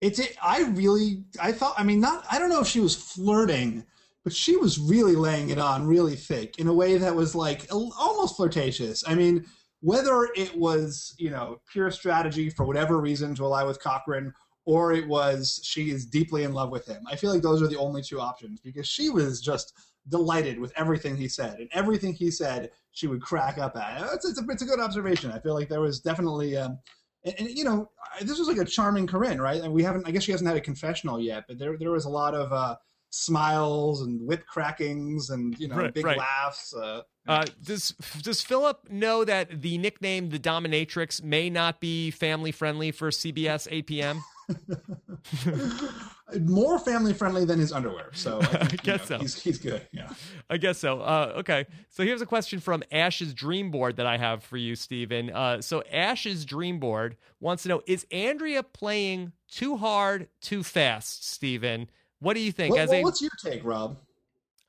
[0.00, 2.94] It's it, I really I thought I mean not I don't know if she was
[2.94, 3.84] flirting,
[4.24, 7.66] but she was really laying it on really thick in a way that was like
[7.70, 9.04] almost flirtatious.
[9.06, 9.44] I mean,
[9.80, 14.32] whether it was you know pure strategy for whatever reason to ally with Cochran,
[14.70, 17.02] or it was she is deeply in love with him.
[17.12, 19.72] I feel like those are the only two options because she was just
[20.08, 24.00] delighted with everything he said and everything he said she would crack up at.
[24.14, 25.32] It's, it's, a, it's a good observation.
[25.32, 26.56] I feel like there was definitely.
[26.56, 26.78] Um,
[27.24, 27.90] and, and you know,
[28.22, 29.60] this was like a charming Corinne, right?
[29.60, 30.06] And we haven't.
[30.06, 32.52] I guess she hasn't had a confessional yet, but there there was a lot of
[32.52, 32.76] uh,
[33.10, 36.18] smiles and whip crackings and you know Right, big right.
[36.18, 36.72] laughs.
[36.74, 37.90] Uh, Uh, does
[38.22, 43.68] does Philip know that the nickname the Dominatrix may not be family friendly for CBS
[43.70, 44.22] 8 p.m.?
[46.40, 48.10] more family friendly than his underwear.
[48.12, 49.22] So I, think, I you guess know, so.
[49.22, 49.86] He's he's good.
[49.92, 50.10] Yeah.
[50.48, 51.00] I guess so.
[51.00, 51.66] Uh, okay.
[51.88, 55.30] So here's a question from Ash's dream board that I have for you, Stephen.
[55.30, 61.28] Uh, so Ash's dream board wants to know Is Andrea playing too hard, too fast,
[61.28, 61.90] Stephen?
[62.20, 62.72] What do you think?
[62.74, 63.98] What- As what- a, what's your take, Rob?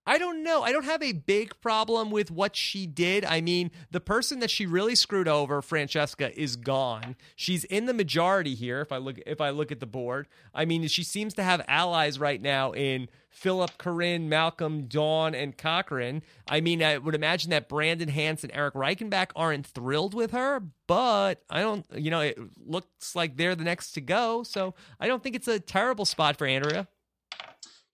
[0.05, 0.63] I don't know.
[0.63, 3.23] I don't have a big problem with what she did.
[3.23, 7.15] I mean, the person that she really screwed over, Francesca, is gone.
[7.35, 8.81] She's in the majority here.
[8.81, 11.63] If I look, if I look at the board, I mean, she seems to have
[11.67, 16.23] allies right now in Philip, Corinne, Malcolm, Dawn, and Cochran.
[16.49, 21.43] I mean, I would imagine that Brandon Hansen, Eric Reichenbach aren't thrilled with her, but
[21.47, 21.85] I don't.
[21.93, 24.41] You know, it looks like they're the next to go.
[24.41, 26.87] So I don't think it's a terrible spot for Andrea.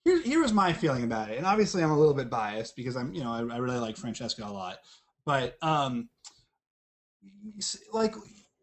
[0.08, 2.96] Here, here was my feeling about it, and obviously I'm a little bit biased because
[2.96, 4.78] I'm, you know, I, I really like Francesca a lot,
[5.26, 6.08] but um,
[7.92, 8.14] like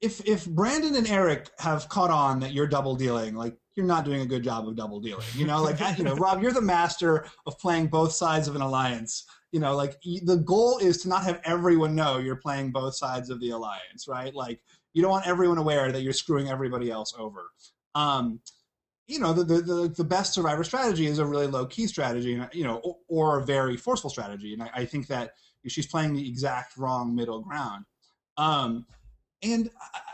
[0.01, 4.05] if if Brandon and Eric have caught on that you're double dealing, like you're not
[4.05, 6.62] doing a good job of double dealing, you know, like you know, Rob, you're the
[6.62, 9.25] master of playing both sides of an alliance.
[9.51, 13.29] You know, like the goal is to not have everyone know you're playing both sides
[13.29, 14.34] of the alliance, right?
[14.34, 14.60] Like
[14.93, 17.51] you don't want everyone aware that you're screwing everybody else over.
[17.93, 18.39] Um,
[19.07, 22.33] you know the, the the the best survivor strategy is a really low key strategy
[22.33, 25.33] and you know or, or a very forceful strategy and I, I think that
[25.67, 27.85] she's playing the exact wrong middle ground
[28.37, 28.85] um
[29.43, 29.69] and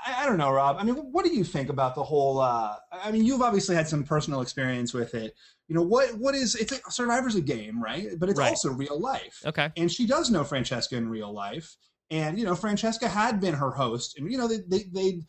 [0.05, 2.75] I, I don't know rob i mean what do you think about the whole uh
[2.91, 5.35] i mean you've obviously had some personal experience with it
[5.67, 8.49] you know what what is it's a, survivor's a game right but it's Right.
[8.49, 9.69] also real life Okay.
[9.77, 11.77] and she does know Francesca in real life.
[12.09, 15.21] And you know, Francesca had been her host, and you know, they they, they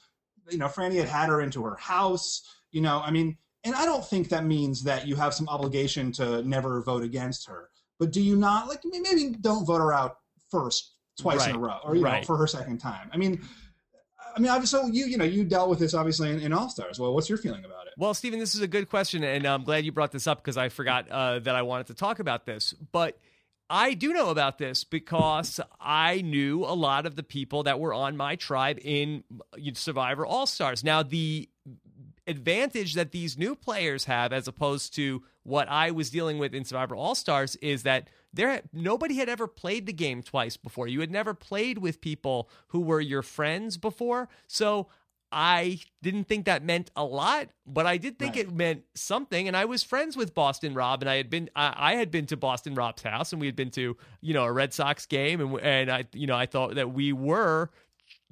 [0.50, 2.42] you know, Franny had had her into her house.
[2.72, 6.12] You know, I mean, and I don't think that means that you have some obligation
[6.12, 7.70] to never vote against her.
[7.98, 10.18] But do you not like maybe don't vote her out
[10.50, 12.22] first twice in a row, or you Right.
[12.22, 13.10] know, for her second time?
[13.12, 13.40] I mean.
[14.34, 16.70] I mean, obviously, so you you know you dealt with this obviously in, in All
[16.70, 16.98] Stars.
[16.98, 17.92] Well, what's your feeling about it?
[17.98, 20.56] Well, Stephen, this is a good question, and I'm glad you brought this up because
[20.56, 22.72] I forgot uh, that I wanted to talk about this.
[22.92, 23.18] But
[23.68, 27.92] I do know about this because I knew a lot of the people that were
[27.92, 29.22] on my tribe in
[29.74, 30.82] Survivor All Stars.
[30.82, 31.50] Now, the
[32.26, 36.64] advantage that these new players have as opposed to what I was dealing with in
[36.64, 40.86] Survivor All Stars is that there nobody had ever played the game twice before.
[40.88, 44.28] You had never played with people who were your friends before.
[44.46, 44.88] So
[45.34, 48.44] I didn't think that meant a lot, but I did think Right.
[48.46, 49.48] it meant something.
[49.48, 52.26] And I was friends with Boston Rob, and I had been I, I had been
[52.26, 55.40] to Boston Rob's house, and we had been to you know a Red Sox game,
[55.40, 57.70] and and I you know I thought that we were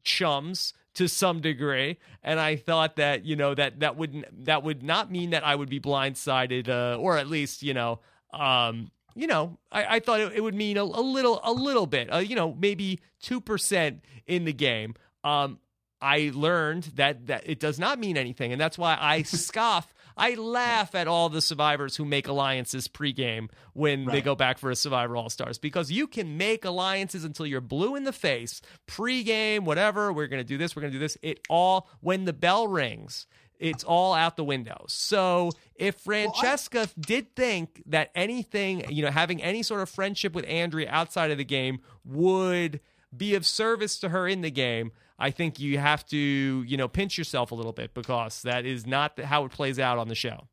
[0.02, 4.82] chums to some degree and i thought that you know that that wouldn't that would
[4.82, 8.00] not mean that i would be blindsided uh, or at least you know
[8.34, 11.86] um you know i, I thought it, it would mean a, a little a little
[11.86, 14.94] bit uh, you know maybe 2% in the game.
[15.24, 15.58] Um
[16.02, 20.34] i learned that that it does not mean anything and that's why i scoff I
[20.34, 24.76] laugh at all the survivors who make alliances pregame when they go back for a
[24.76, 29.60] Survivor All Stars because you can make alliances until you're blue in the face, pregame,
[29.60, 30.12] whatever.
[30.12, 31.16] We're going to do this, we're going to do this.
[31.22, 33.26] It all, when the bell rings,
[33.58, 34.84] it's all out the window.
[34.88, 40.46] So if Francesca did think that anything, you know, having any sort of friendship with
[40.46, 42.80] Andrea outside of the game would
[43.14, 46.88] be of service to her in the game, I think you have to, you know,
[46.88, 50.14] pinch yourself a little bit because that is not how it plays out on the
[50.14, 50.48] show.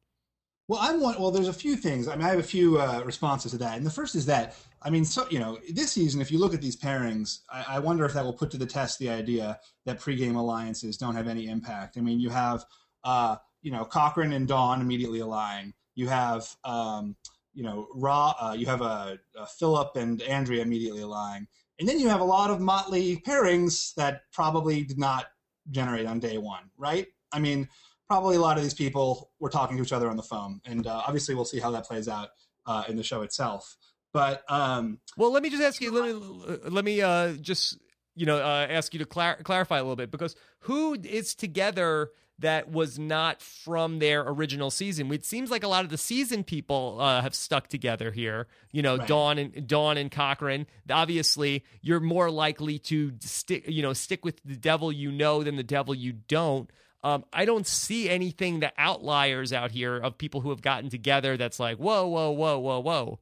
[0.68, 1.16] Well, I'm one.
[1.18, 2.10] Well, there's a few things.
[2.10, 4.58] I mean, I have a few uh, responses to that, and the first is that
[4.82, 7.80] I mean, so you know, this season, if you look at these pairings, I, I
[7.80, 11.28] wonder if that will put to the test the idea that pregame alliances don't have
[11.28, 11.98] any impact.
[11.98, 12.66] I mean, you have,
[13.04, 15.74] uh, you know, Cochran and Dawn immediately align.
[15.96, 17.16] You have, um,
[17.54, 18.34] you know, Raw.
[18.40, 21.48] Uh, you have a, a Philip and Andrea immediately allying,
[21.80, 25.28] and then you have a lot of motley pairings that probably did not
[25.70, 27.08] generate on day one, right?
[27.32, 27.68] I mean,
[28.08, 30.88] probably a lot of these people were talking to each other on the phone, and
[30.88, 32.30] uh, obviously we'll see how that plays out
[32.66, 33.78] uh, in the show itself.
[34.14, 35.92] But um, Well, let me just ask you.
[35.92, 37.78] Let me let me uh, just
[38.16, 42.10] you know uh, ask you to clar- clarify a little bit because who is together
[42.40, 45.12] that was not from their original season?
[45.12, 48.48] It seems like a lot of the season people uh, have stuck together here.
[48.72, 49.08] You know, Right.
[49.08, 50.68] Dawn and Dawn and Cochran.
[50.90, 55.56] Obviously, you're more likely to stick you know stick with the devil you know than
[55.56, 56.70] the devil you don't.
[57.04, 61.38] Um, I don't see anything the outliers out here of people who have gotten together
[61.38, 63.20] that's like whoa whoa whoa whoa whoa.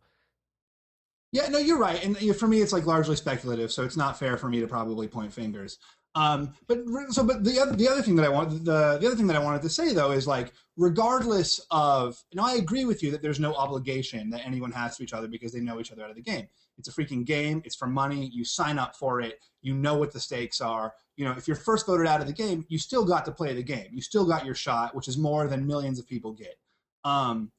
[1.32, 2.01] Yeah, no, you're right.
[2.01, 5.10] And for me, it's like largely speculative, so it's not fair for me to probably
[5.10, 5.80] point fingers.
[6.15, 9.15] Um, but so, but the other the other thing that I want the the other
[9.15, 13.04] thing that I wanted to say though is like, regardless of, know, I agree with
[13.04, 15.91] you that there's no obligation that anyone has to each other because they know each
[15.91, 16.47] other out of the game.
[16.78, 17.62] It's a freaking game.
[17.65, 18.30] It's for money.
[18.34, 19.39] You sign up for it.
[19.62, 20.93] You know what the stakes are.
[21.17, 23.54] You know, if you're first voted out of the game, you still got to play
[23.54, 23.88] the game.
[23.91, 26.58] You still got your shot, which is more than millions of people get.
[27.04, 27.51] Um,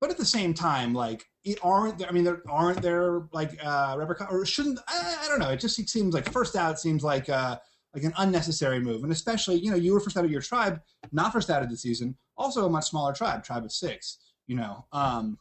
[0.00, 2.08] but at the same time, like it aren't there.
[2.08, 5.50] I mean, there aren't there like uh, repercussions, or shouldn't I, I don't know.
[5.50, 7.58] It just seems like first out seems like uh,
[7.94, 10.80] like an unnecessary move, and especially you know you were first out of your tribe,
[11.12, 12.16] not first out of the season.
[12.36, 14.18] Also, a much smaller tribe, tribe of six.
[14.46, 15.38] You know, um,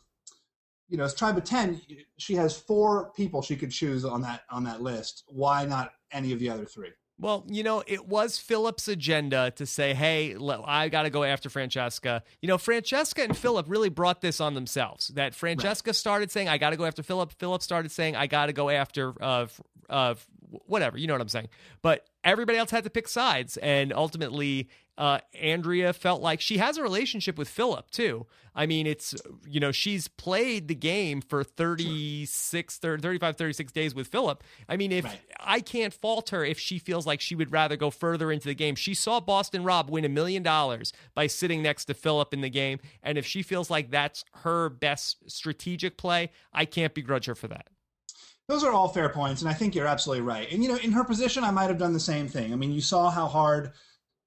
[0.87, 1.81] you know, as tribe of ten,
[2.17, 5.23] she has four people she could choose on that on that list.
[5.27, 6.89] Why not any of the other three?
[7.21, 11.49] Well, you know, it was Philip's agenda to say, hey, I got to go after
[11.49, 12.23] Francesca.
[12.41, 15.09] You know, Francesca and Philip really brought this on themselves.
[15.09, 17.33] That Francesca started saying, I got to go after Philip.
[17.33, 19.47] Philip started saying, I got to go after, uh,
[19.89, 20.15] uh,
[20.65, 20.97] whatever.
[20.97, 21.49] You know what I'm saying?
[21.81, 23.57] But everybody else had to pick sides.
[23.57, 28.25] And ultimately, uh, Andrea felt like she has a relationship with Philip, too.
[28.53, 29.15] I mean, it's,
[29.47, 34.43] you know, she's played the game for 36, 30, 35, 36 days with Philip.
[34.67, 35.21] I mean, if Right.
[35.39, 38.55] I can't fault her if she feels like she would rather go further into the
[38.55, 38.75] game.
[38.75, 42.49] She saw Boston Rob win a million dollars by sitting next to Philip in the
[42.49, 42.79] game.
[43.01, 47.47] And if she feels like that's her best strategic play, I can't begrudge her for
[47.47, 47.67] that.
[48.49, 50.51] Those are all fair points, and I think you're absolutely right.
[50.51, 52.51] And you know, in her position, I might have done the same thing.
[52.51, 53.73] I mean, you saw how hard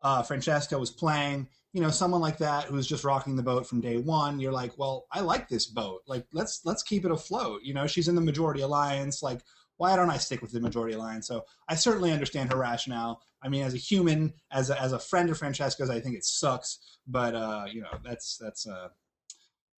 [0.01, 1.49] uh, Francesca was playing.
[1.73, 4.39] You know, someone like that who's just rocking the boat from day one.
[4.39, 6.03] You're like, well, I like this boat.
[6.07, 7.63] Like, let's let's keep it afloat.
[7.65, 9.25] You know, she's in the majority alliance.
[9.25, 9.41] Like,
[9.77, 11.27] why don't I stick with the majority alliance?
[11.27, 13.23] So I certainly understand her rationale.
[13.43, 16.25] I mean, as a human, as a, as a friend of Francesca's, I think it
[16.25, 16.79] sucks.
[17.09, 18.91] But uh, you know, that's that's uh,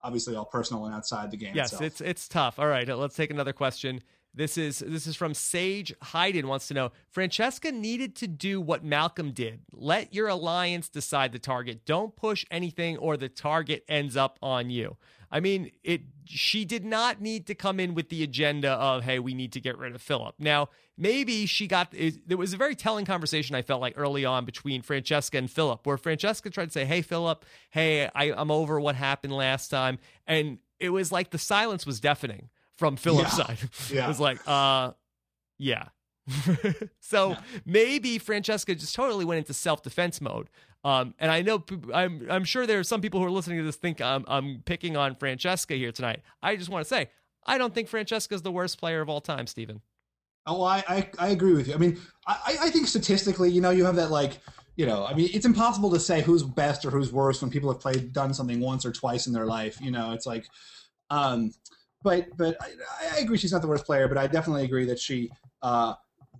[0.03, 1.55] obviously all personal and outside the game.
[1.57, 1.83] Yes, itself.
[1.83, 2.59] it's it's tough.
[2.59, 4.03] All right, let's take another question.
[4.37, 8.85] This is this is from Sage Hayden wants to know Francesca needed to do what
[8.85, 9.61] Malcolm did.
[9.73, 11.85] Let your alliance decide the target.
[11.85, 14.97] Don't push anything or the target ends up on you.
[15.31, 19.21] I mean, it she did not need to come in with the agenda of hey,
[19.21, 20.35] we need to get rid of Philip.
[20.41, 20.69] Now,
[20.99, 24.45] maybe she got it, there was a very telling conversation I felt like early on
[24.45, 28.81] between Francesca and Philip where Francesca tried to say, "Hey Philip, hey, I, I'm over
[28.81, 32.49] what happened last time." And it was like the silence was deafening
[32.85, 33.45] from Philip's Yeah.
[33.47, 33.59] side.
[33.91, 34.05] Yeah.
[34.05, 34.93] it was like, uh,
[35.59, 35.89] yeah.
[37.01, 37.41] so Yeah.
[37.65, 40.51] maybe Francesca just totally went into self defense mode.
[40.85, 43.65] Um, and I know I'm I'm sure there are some people who are listening to
[43.65, 46.21] this think I'm I'm picking on Francesca here tonight.
[46.43, 47.09] I just want to say
[47.47, 49.81] I don't think Francesca's the worst player of all time, Stephen.
[50.47, 51.75] Oh, I, I, I agree with you.
[51.75, 54.41] I mean, I, I think statistically, you know, you have that like,
[54.77, 57.73] you know, I mean, it's impossible to say who's best or who's worse when people
[57.73, 59.81] have played done something once or twice in their life.
[59.81, 60.47] You know, it's like,
[61.09, 61.51] um,
[62.05, 65.01] but but I, I agree she's not the worst player, but I definitely agree that
[65.01, 65.95] she uh,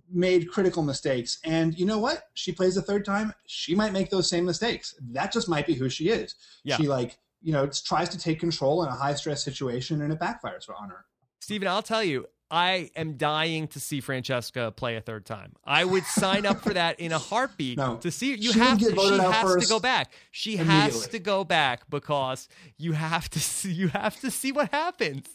[0.09, 1.39] made critical mistakes.
[1.43, 2.29] And you know what?
[2.35, 4.95] She plays the third time, she might make those same mistakes.
[5.11, 6.35] That just might be who she is.
[6.63, 6.77] Yeah.
[6.77, 10.19] She like, you know, tries to take control in a high stress situation and it
[10.19, 11.05] backfires on her.
[11.41, 15.53] Stephen, I'll tell you, I am dying to see Francesca play a third time.
[15.65, 17.97] I would sign up for that in a heartbeat No.
[17.97, 20.13] to see you have to she has to go back.
[20.31, 22.47] She has to go back because
[22.77, 25.27] you have to see you have to see what happens.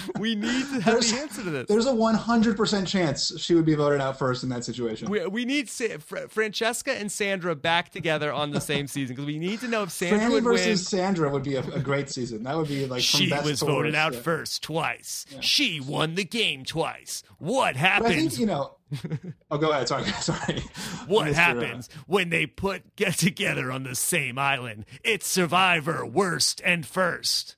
[0.18, 1.66] We need to have There's- the answer to this.
[1.68, 5.10] There's a 100% chance she would be voted out first in that situation.
[5.10, 9.26] We, we need Sa- Fra- Francesca and Sandra back together on the same season because
[9.26, 10.76] we need to know if Sandra Franny would versus win.
[10.76, 12.42] Sandra would be a, a great season.
[12.44, 14.20] That would be like from She was voted out Yeah.
[14.20, 15.26] first twice.
[15.40, 17.22] She won the game twice.
[17.38, 18.14] What But I happens?
[18.14, 18.76] think you know.
[19.50, 19.88] Oh, go ahead.
[19.88, 20.62] Sorry, sorry.
[21.06, 21.30] What Mr.
[21.30, 24.84] uh, happens when they put get together on the same island?
[25.04, 27.56] It's Survivor worst and first.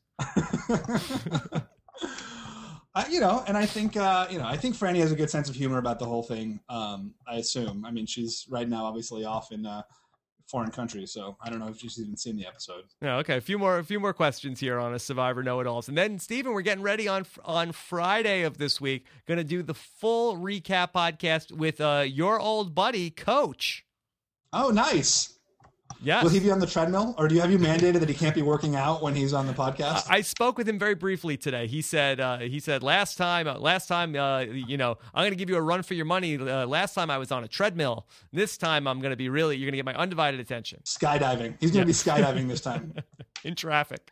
[2.95, 5.31] I, you know, and I think uh, you know, I think Franny has a good
[5.31, 6.61] sense of humor about the whole thing.
[6.69, 7.85] Um, I assume.
[7.85, 9.83] I mean, she's right now obviously off in uh,
[10.47, 11.07] foreign country.
[11.07, 12.85] So I don't know if she's even seen the episode.
[13.03, 13.37] Yeah, okay.
[13.37, 15.99] A few more, a few more questions here on a Survivor Know It Alls, and
[15.99, 19.07] then Stephen, we're getting ready on on Friday of this week.
[19.27, 23.85] Going to do the full recap podcast with uh, your old buddy, Coach.
[24.53, 25.34] Oh, nice.
[26.03, 26.23] Yes.
[26.23, 28.35] Will he be on the treadmill, or do you have you mandated that he can't
[28.35, 30.05] be working out when he's on the podcast?
[30.11, 31.67] I spoke with him very briefly today.
[31.67, 35.33] He said, uh, he said last time, uh, last time, uh, you know, I'm going
[35.33, 36.37] to give you a run for your money.
[36.37, 38.07] Uh, last time I was on a treadmill.
[38.33, 41.57] This time I'm going to be really, you're going to get my undivided attention skydiving.
[41.59, 42.95] He's going to be skydiving this time.
[43.45, 44.11] in traffic.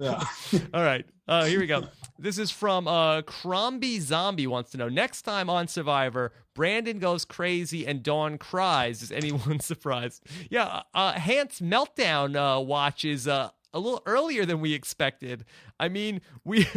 [0.00, 0.24] Yeah.
[0.74, 1.06] All right.
[1.28, 1.84] Uh, here we go.
[2.18, 7.24] This is from uh, Crombie Zombie wants to know next time on Survivor, Brandon goes
[7.24, 9.02] crazy and Dawn cries.
[9.02, 10.24] Is anyone surprised?
[10.50, 10.82] Yeah.
[10.94, 15.44] Uh, Hantz meltdown uh, watch is uh, a little earlier than we expected.
[15.80, 16.66] I mean, we.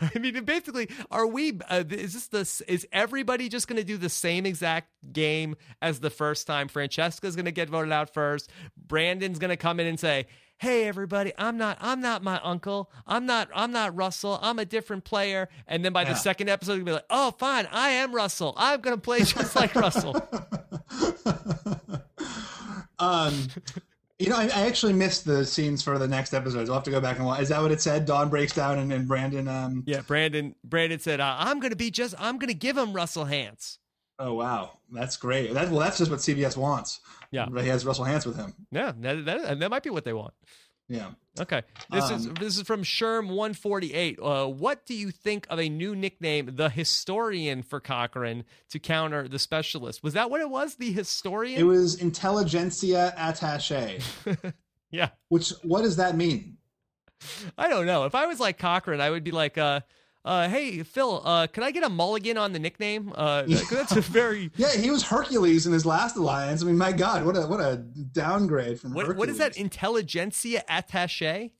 [0.00, 1.58] I mean, basically, are we?
[1.68, 2.72] Uh, is this the?
[2.72, 6.68] Is everybody just going to do the same exact game as the first time?
[6.68, 8.50] Francesca's going to get voted out first.
[8.74, 10.28] Brandon's going to come in and say,
[10.58, 11.78] "Hey, everybody, I'm not.
[11.80, 12.90] I'm not my uncle.
[13.06, 13.48] I'm not.
[13.54, 14.38] I'm not Russell.
[14.42, 17.66] I'm a different player." And then by the second episode, he'll be like, "Oh, fine,
[17.70, 18.54] I am Russell.
[18.56, 20.16] I'm going to play just like Russell."
[22.98, 23.48] um,
[24.18, 26.70] you know, I, I actually missed the scenes for the next episodes.
[26.70, 27.40] I'll have to go back and watch.
[27.40, 28.06] Is that what it said?
[28.06, 29.48] Dawn breaks down and, and Brandon.
[29.48, 30.54] Um, Yeah, Brandon.
[30.64, 32.14] Brandon said, uh, "I'm going to be just.
[32.18, 33.78] I'm going to give him Russell Hantz
[34.18, 35.52] oh wow, that's great.
[35.54, 37.00] That well, that's just what CBS wants.
[37.30, 37.46] Yeah.
[37.50, 38.54] but he has Russell Hantz with him.
[38.70, 40.34] Yeah, that, that, that might be what they want.
[40.88, 41.10] Yeah.
[41.40, 41.62] Okay.
[41.90, 44.18] This is Um, this is from Sherm one forty eight.
[44.22, 49.26] Uh, what do you think of a new nickname, the Historian, for Cochran to counter
[49.26, 50.02] the Specialist?
[50.04, 50.76] Was that what it was?
[50.76, 51.58] The Historian.
[51.58, 54.00] It was intelligentsia attaché.
[54.90, 55.10] yeah.
[55.28, 56.56] Which what does that mean?
[57.58, 58.04] I don't know.
[58.04, 59.80] If I was like Cochran, I would be like, uh,
[60.26, 63.12] uh, hey Phil, uh, can I get a mulligan on the nickname?
[63.14, 66.62] Uh, that's a very Yeah, he was Hercules in his last alliance.
[66.62, 69.18] I mean, my God, what a what a downgrade from what, Hercules.
[69.18, 69.56] what is that?
[69.56, 71.52] Intelligentsia attaché.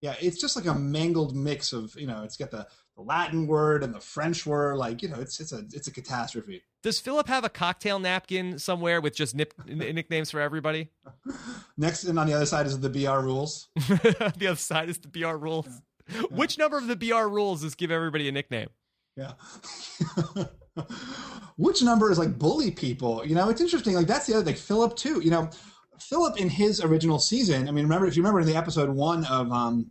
[0.00, 3.48] Yeah, it's just like a mangled mix of you know, it's got the, the Latin
[3.48, 4.76] word and the French word.
[4.76, 6.62] Like you know, it's it's a it's a catastrophe.
[6.84, 10.90] Does Philip have a cocktail napkin somewhere with just nip, nicknames for everybody?
[11.76, 13.68] Next, and on the other side is the BR rules.
[13.74, 15.68] the other side is the BR rules.
[16.30, 18.68] Which number of the BR rules is give everybody a nickname?
[19.16, 19.32] Yeah.
[21.56, 23.26] Which number is like bully people?
[23.26, 23.94] You know, it's interesting.
[23.94, 24.54] Like that's the other thing.
[24.54, 25.20] Philip too.
[25.20, 25.50] You know,
[25.98, 27.68] Philip in his original season.
[27.68, 29.90] I mean, remember if you remember in the episode one of um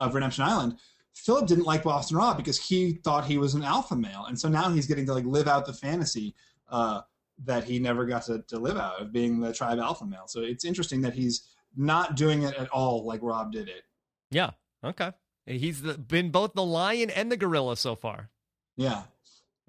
[0.00, 0.76] of Redemption Island,
[1.14, 4.48] Philip didn't like Boston Rob because he thought he was an alpha male, and so
[4.48, 6.34] now he's getting to like live out the fantasy
[6.70, 7.02] uh,
[7.44, 10.26] that he never got to, to live out of being the tribe alpha male.
[10.26, 13.84] So it's interesting that he's not doing it at all like Rob did it.
[14.30, 14.50] Yeah.
[14.84, 15.12] Okay.
[15.46, 18.30] He's the, been both the lion and the gorilla so far.
[18.76, 19.02] Yeah.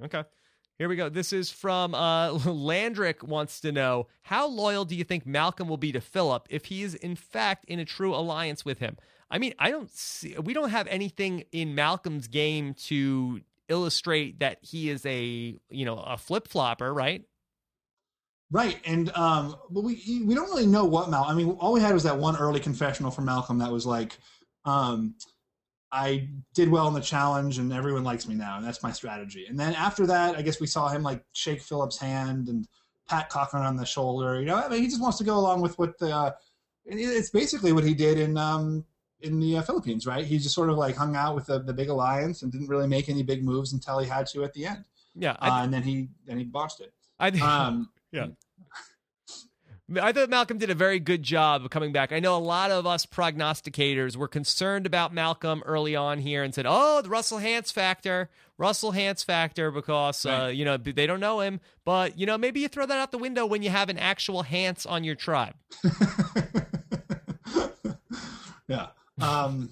[0.03, 0.23] Okay.
[0.77, 1.09] Here we go.
[1.09, 5.77] This is from uh, Landrick wants to know how loyal do you think Malcolm will
[5.77, 8.97] be to Philip if he is in fact in a true alliance with him?
[9.29, 10.35] I mean, I don't see.
[10.37, 15.97] We don't have anything in Malcolm's game to illustrate that he is a you know
[15.97, 17.23] a flip flopper, right?
[18.51, 21.23] Right, and um, but we we don't really know what Mal.
[21.23, 24.17] I mean, all we had was that one early confessional from Malcolm that was like,
[24.65, 25.15] um,
[25.91, 29.45] "I did well in the challenge, and everyone likes me now, and that's my strategy."
[29.47, 32.67] And then after that, I guess we saw him like shake Philip's hand and
[33.07, 34.39] pat Cochran on the shoulder.
[34.39, 36.15] You know, I mean, he just wants to go along with what the.
[36.15, 36.31] Uh,
[36.85, 38.83] it's basically what he did in um
[39.21, 40.25] in the uh, Philippines, right?
[40.25, 42.87] He just sort of like hung out with the, the big alliance and didn't really
[42.87, 44.83] make any big moves until he had to at the end,
[45.15, 45.37] Yeah.
[45.39, 46.93] uh, and then he then he botched it.
[47.19, 47.43] I think.
[47.43, 48.27] Um, Yeah.
[50.01, 52.11] I thought Malcolm did a very good job of coming back.
[52.11, 56.53] I know a lot of us prognosticators were concerned about Malcolm early on here and
[56.53, 61.19] said, "Oh, the Russell Hantz factor, Russell Hantz factor," because uh, you know they don't
[61.19, 61.59] know him.
[61.85, 64.43] But you know, maybe you throw that out the window when you have an actual
[64.43, 65.55] Hantz on your tribe.
[68.67, 68.87] yeah.
[69.21, 69.69] Um,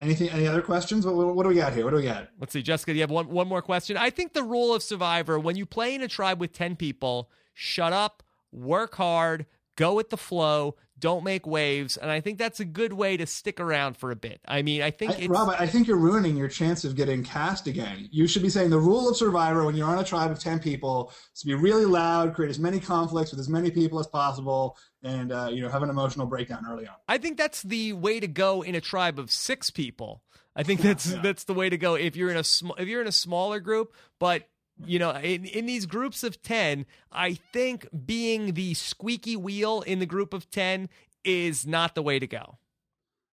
[0.00, 0.30] anything?
[0.30, 1.04] Any other questions?
[1.06, 1.84] What, what, what do we got here?
[1.84, 2.28] What do we got?
[2.38, 2.92] Let's see, Jessica.
[2.92, 3.96] Do you have one one more question?
[3.96, 7.30] I think the rule of Survivor when you play in a tribe with ten people,
[7.54, 8.22] shut up,
[8.52, 9.46] work hard,
[9.76, 13.24] go with the flow, don't make waves, and I think that's a good way to
[13.24, 14.40] stick around for a bit.
[14.48, 17.68] I mean, I think I, Rob, I think you're ruining your chance of getting cast
[17.68, 18.08] again.
[18.10, 20.58] You should be saying the rule of Survivor when you're on a tribe of ten
[20.58, 24.08] people is to be really loud, create as many conflicts with as many people as
[24.08, 26.94] possible, and uh, you know have an emotional breakdown early on.
[27.06, 30.22] I think that's the way to go in a tribe of six people.
[30.56, 31.20] I think that's Yeah.
[31.22, 33.60] that's the way to go if you're in a sm- if you're in a smaller
[33.60, 33.94] group.
[34.18, 34.48] But
[34.84, 39.98] you know, in in these groups of ten, I think being the squeaky wheel in
[39.98, 40.88] the group of ten
[41.24, 42.58] is not the way to go.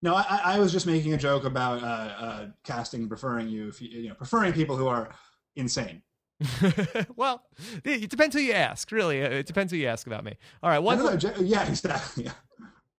[0.02, 3.82] No, I, I was just making a joke about uh, uh, casting preferring you, if
[3.82, 5.10] you, you know, preferring people who are
[5.56, 6.02] insane.
[7.16, 7.44] well,
[7.84, 8.92] it depends who you ask.
[8.92, 10.36] Really, it depends who you ask about me.
[10.62, 10.98] All right, one.
[10.98, 12.26] don't know, J- yeah, exactly.
[12.26, 12.32] Yeah.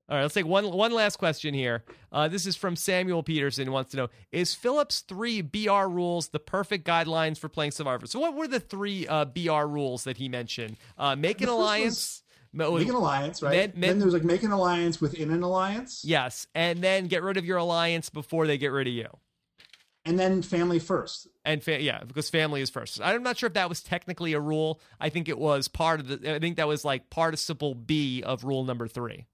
[0.09, 1.83] All right, let's take one one last question here.
[2.13, 3.67] Uh, this is from Samuel Peterson.
[3.67, 8.07] Who wants to know: Is Philip's three BR rules the perfect guidelines for playing Survivor?
[8.07, 10.77] So, what were the three uh, BR rules that he mentioned?
[10.97, 12.23] Uh, make an alliance.
[12.53, 13.71] Make an alliance, right?
[13.79, 17.45] Then there's like make an alliance within an alliance, Yes, and then get rid of
[17.45, 19.09] your alliance before they get rid of you.
[20.07, 21.27] and then family first.
[21.45, 23.01] And fa- yeah, because family is first.
[23.03, 24.81] I'm not sure if that was technically a rule.
[25.01, 26.37] I think it was part of the.
[26.37, 29.27] I think that was like participle B of rule number three.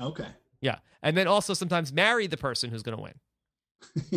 [0.00, 0.28] Okay.
[0.60, 3.14] Yeah, and then also sometimes marry the person who's going to win.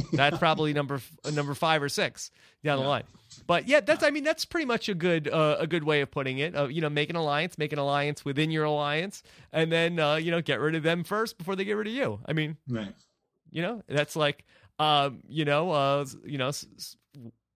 [0.14, 1.02] That's probably number
[1.34, 2.32] number five or six
[2.64, 3.04] down the line.
[3.48, 6.12] But yeah, that's I mean that's pretty much a good uh, a good way of
[6.12, 6.56] putting it.
[6.56, 10.16] Uh, you know, make an alliance, make an alliance within your alliance, and then uh,
[10.16, 12.20] you know get rid of them first before they get rid of you.
[12.26, 12.94] I mean, Right.
[13.50, 14.46] you know that's like
[14.78, 16.96] um, you know uh, you know s-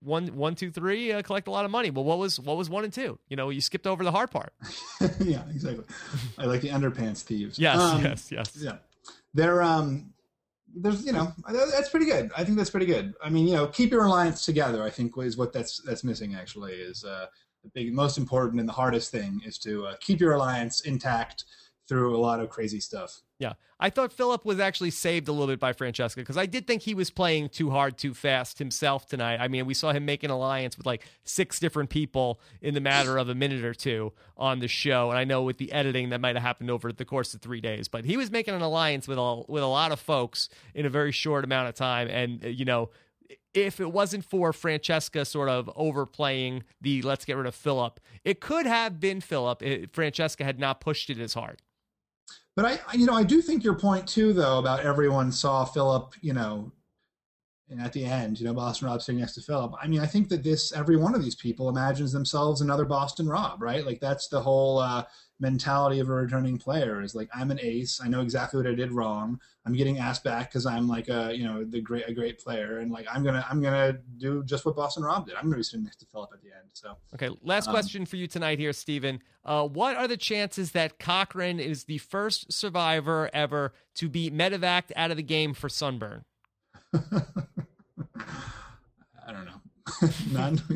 [0.04, 1.89] one one two three uh, collect a lot of money.
[1.89, 3.18] Well, what was what was one and two?
[3.30, 4.54] You know, you skipped over the hard part.
[5.20, 5.86] yeah, exactly.
[6.38, 7.58] I like the underpants thieves.
[7.58, 8.51] Yes, Um, yes, yes.
[8.60, 8.78] Yeah.
[9.34, 10.14] They're um
[10.76, 12.32] there's you know that's pretty good.
[12.36, 13.14] I think that's pretty good.
[13.24, 14.84] I mean, you know, keep your alliance together.
[14.84, 17.28] I think is what that's that's missing actually is uh
[17.64, 21.45] the big most important and the hardest thing is to uh, keep your alliance intact
[21.88, 23.21] through a lot of crazy stuff.
[23.39, 23.53] Yeah.
[23.79, 26.84] I thought Philip was actually saved a little bit by Francesca because I did think
[26.84, 29.39] he was playing too hard, too fast himself tonight.
[29.41, 32.79] I mean, we saw him make an alliance with like six different people in the
[32.79, 35.09] matter of a minute or two on the show.
[35.09, 37.59] And I know with the editing that might have happened over the course of three
[37.59, 40.86] days, but he was making an alliance with a, with a lot of folks in
[40.86, 42.07] a very short amount of time.
[42.07, 42.91] And, uh, you know,
[43.53, 48.39] if it wasn't for Francesca sort of overplaying the let's get rid of Philip, it
[48.39, 49.61] could have been Philip
[49.91, 51.61] Francesca had not pushed it as hard.
[52.56, 56.14] But I, you know, I do think your point too, though, about everyone saw Philip,
[56.22, 56.72] you know,
[57.70, 59.74] and at the end, you know, Boston Rob sitting next to Philip.
[59.82, 63.28] I mean, I think that this, every one of these people imagines themselves another Boston
[63.28, 63.84] Rob, right?
[63.84, 65.04] Like that's the whole uh,
[65.43, 67.99] mentality of a returning player is like, I'm an ace.
[68.03, 69.39] I know exactly what I did wrong.
[69.65, 72.79] I'm getting asked back because I'm like a, you know, the great, a great player,
[72.79, 75.35] and like I'm gonna, I'm gonna do just what Boston Rob did.
[75.35, 76.69] I'm gonna be sitting next to Philip at the end.
[76.73, 79.21] So Okay, last Um, question for you tonight here, Stephen.
[79.45, 84.91] Uh, what are the chances that Cochran is the first survivor ever to be medevaced
[84.95, 86.23] out of the game for sunburn?
[90.31, 90.61] None.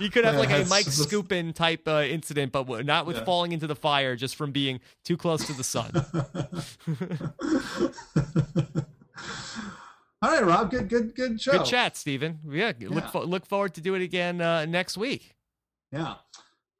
[0.00, 3.16] You could have Yeah, like a Mike that's- Skupin type uh, incident, but not with
[3.16, 3.24] Yeah.
[3.24, 5.90] falling into the fire, just from being too close to the sun.
[10.20, 10.70] All right, Rob.
[10.70, 11.52] Good, good, good show.
[11.52, 12.40] Good chat, Stephen.
[12.48, 15.34] Yeah, look fo- look forward to do it again uh, next week.
[15.92, 16.14] Yeah.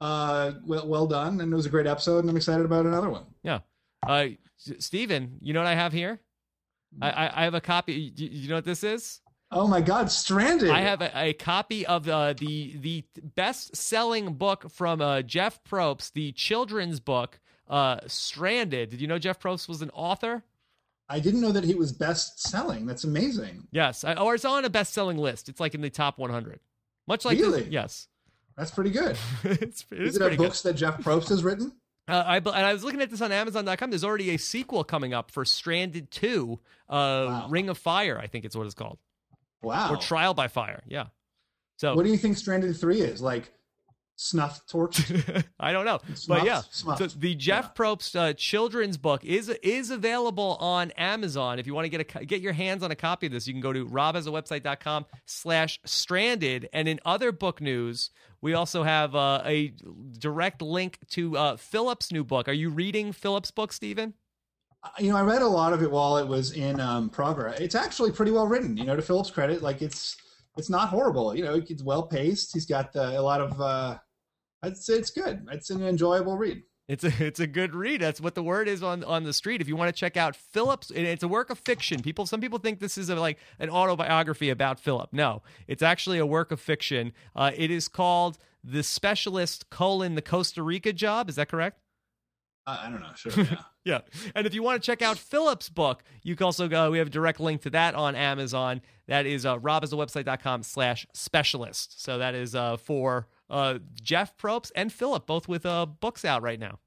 [0.00, 3.10] Uh, well, well done, and it was a great episode, and I'm excited about another
[3.10, 3.26] one.
[3.42, 3.60] Yeah,
[4.06, 4.26] uh,
[4.56, 6.20] Stephen, you know what I have here?
[7.00, 8.12] I, I, I have a copy.
[8.16, 9.20] You, you know what this is?
[9.50, 10.68] Oh my God, Stranded.
[10.70, 15.60] I have a, a copy of uh, the the best selling book from uh, Jeff
[15.64, 18.90] Probst, the children's book, uh, Stranded.
[18.90, 20.42] Did you know Jeff Probst was an author?
[21.08, 22.84] I didn't know that he was best selling.
[22.84, 23.66] That's amazing.
[23.70, 25.48] Yes, I, or it's on a best selling list.
[25.48, 26.60] It's like in the top 100.
[27.06, 27.66] Much like this- Really?
[27.70, 28.08] yes,
[28.58, 29.16] That's pretty good.
[29.44, 30.44] it's, it Is is it pretty a good.
[30.44, 31.72] books that Jeff Probst has written?
[32.08, 33.90] Uh, I and I was looking at this on Amazon.com.
[33.90, 36.94] There's already a sequel coming up for Stranded Two, uh,
[37.28, 37.46] Wow.
[37.50, 38.18] Ring of Fire.
[38.18, 38.96] I think it's what it's called,
[39.62, 39.92] Wow.
[39.92, 40.82] or Trial by Fire.
[40.86, 41.06] Yeah.
[41.76, 43.20] So What do you think Stranded Three is?
[43.20, 43.52] Like
[44.16, 45.00] snuff torch?
[45.60, 46.26] I don't know, Smuffed?
[46.28, 46.62] but yeah.
[46.70, 51.58] So the Jeff Probst uh, children's book is is available on Amazon.
[51.58, 53.54] If you want to get a get your hands on a copy of this, you
[53.54, 56.68] can go to robhasawebsite.com slash stranded.
[56.72, 59.72] And in other book news, we also have uh, a
[60.18, 62.48] direct link to uh, Philip's new book.
[62.48, 64.14] Are you reading Philip's book, Stephen?
[64.98, 67.60] You know, I read a lot of it while it was in um, progress.
[67.60, 68.76] It's actually pretty well written.
[68.76, 70.16] You know, to Philip's credit, like it's
[70.56, 71.34] it's not horrible.
[71.34, 72.52] You know, it's well paced.
[72.52, 73.60] He's got uh, a lot of.
[73.60, 73.98] Uh,
[74.62, 75.46] I'd say it's good.
[75.52, 76.62] It's an enjoyable read.
[76.88, 78.00] It's a it's a good read.
[78.00, 79.60] That's what the word is on on the street.
[79.60, 82.00] If you want to check out Philip's, and it's a work of fiction.
[82.00, 85.10] People, some people think this is a, like an autobiography about Philip.
[85.12, 87.12] No, it's actually a work of fiction.
[87.36, 91.78] Uh, it is called "The Specialist: colon the Costa Rica Job." Is that correct?
[92.68, 93.10] I, don't know.
[93.14, 93.32] Sure.
[93.44, 93.62] Yeah.
[93.84, 94.00] Yeah.
[94.34, 97.06] And if you want to check out Philip's book, you can also go, we have
[97.06, 98.82] a direct link to that on Amazon.
[99.06, 102.02] That is uh, robhasawebsite.com slash specialist.
[102.02, 106.42] So that is uh, for uh, Jeff Probst and Philip, both with uh, books out
[106.42, 106.78] right now.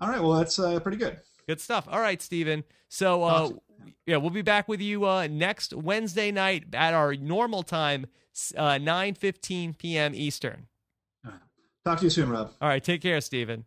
[0.00, 0.20] All right.
[0.20, 1.20] Well, that's uh, pretty good.
[1.48, 1.86] Good stuff.
[1.88, 2.64] All right, Stephen.
[2.88, 3.60] So, uh, Awesome.
[4.06, 8.06] yeah, we'll be back with you uh, next Wednesday night at our normal time,
[8.56, 10.12] uh, 9.15 p.m.
[10.14, 10.66] Eastern.
[11.84, 12.50] Talk to you soon, Rob.
[12.60, 13.64] All right, take care, Stephen.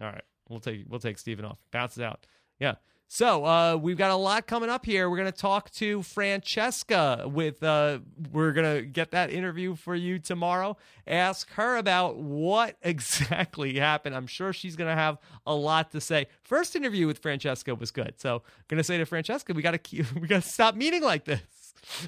[0.00, 1.58] All right, we'll take we'll take Stephen off.
[1.70, 2.26] Bounce it out.
[2.58, 2.76] Yeah.
[3.10, 5.08] So uh, we've got a lot coming up here.
[5.08, 7.24] We're going to talk to Francesca.
[7.26, 10.76] With uh, we're going to get that interview for you tomorrow.
[11.06, 14.14] Ask her about what exactly happened.
[14.14, 16.26] I'm sure she's going to have a lot to say.
[16.42, 18.14] First interview with Francesca was good.
[18.18, 21.24] So going to say to Francesca, we got to we got to stop meeting like
[21.24, 21.40] this.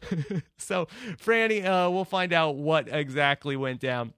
[0.58, 0.86] so
[1.16, 4.12] Franny, uh, we'll find out what exactly went down.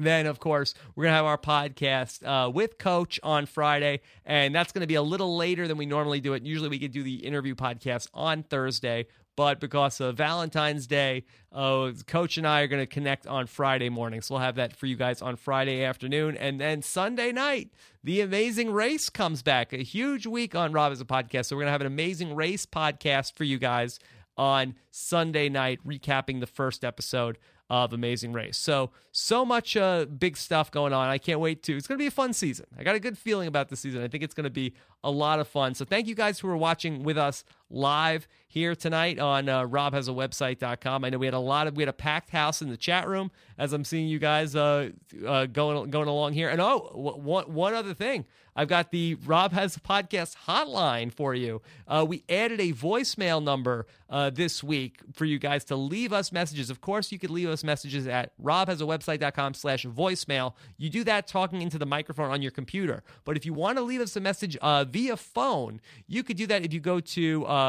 [0.00, 4.54] Then, of course, we're going to have our podcast uh, with Coach on Friday, and
[4.54, 6.42] that's going to be a little later than we normally do it.
[6.42, 11.92] Usually, we could do the interview podcast on Thursday, but because of Valentine's Day, uh,
[12.06, 14.22] Coach and I are going to connect on Friday morning.
[14.22, 16.36] So we'll have that for you guys on Friday afternoon.
[16.36, 17.70] And then Sunday night,
[18.02, 19.74] the Amazing Race comes back.
[19.74, 21.46] A huge week on Rob Has a Podcast.
[21.46, 23.98] So we're going to have an Amazing Race podcast for you guys
[24.36, 27.36] on Sunday night, recapping the first episode
[27.70, 28.58] of Amazing Race.
[28.58, 31.08] So, so much uh, big stuff going on.
[31.08, 31.76] I can't wait to.
[31.76, 32.66] It's going to be a fun season.
[32.76, 34.02] I got a good feeling about the season.
[34.02, 35.74] I think it's going to be a lot of fun.
[35.74, 41.04] So, thank you guys who are watching with us live here tonight on uh, robhasawebsite.com.
[41.04, 43.06] I know we had a lot of we had a packed house in the chat
[43.06, 44.90] room as I'm seeing you guys uh,
[45.26, 46.48] uh, going going along here.
[46.48, 48.24] And oh, one one other thing,
[48.56, 51.62] I've got the Rob has a podcast hotline for you.
[51.86, 56.32] Uh, we added a voicemail number uh, this week for you guys to leave us
[56.32, 56.70] messages.
[56.70, 60.54] Of course, you could leave us messages at robhasawebsite.com slash voicemail.
[60.76, 63.04] You do that talking into the microphone on your computer.
[63.24, 66.46] But if you want to leave us a message uh, via phone, you could do
[66.48, 67.59] that if you go to uh,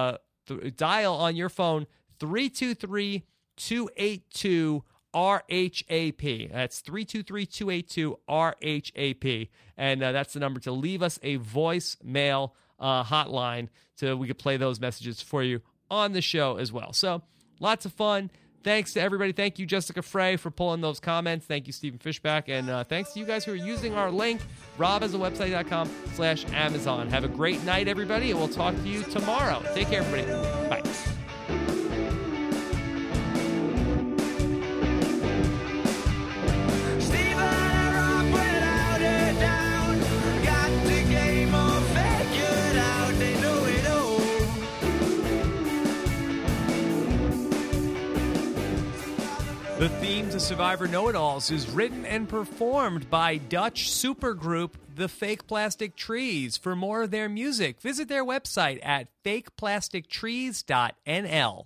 [0.48, 1.88] th- dial on your phone
[2.20, 3.24] 323
[3.58, 4.84] 282
[5.14, 6.52] RHAP.
[6.52, 9.50] That's 323 282 RHAP.
[9.78, 14.40] And uh, that's the number to leave us a voicemail uh, hotline so we could
[14.40, 16.94] play those messages for you on the show as well.
[16.94, 17.22] So
[17.60, 18.32] lots of fun.
[18.64, 19.32] Thanks to everybody.
[19.32, 21.46] Thank you, Jessica Frey, for pulling those comments.
[21.46, 22.44] Thank you, Stephen Fishbach.
[22.48, 24.42] And uh, thanks to you guys who are using our link,
[24.78, 27.10] robhasawebsite.com slash Amazon.
[27.10, 29.64] Have a great night, everybody, and we'll talk to you tomorrow.
[29.74, 30.32] Take care, everybody.
[30.70, 31.11] Bye.
[49.82, 55.08] The theme to Survivor Know It Alls is written and performed by Dutch supergroup The
[55.08, 56.56] Fake Plastic Trees.
[56.56, 61.66] For more of their music, visit their website at fakeplastictrees.nl.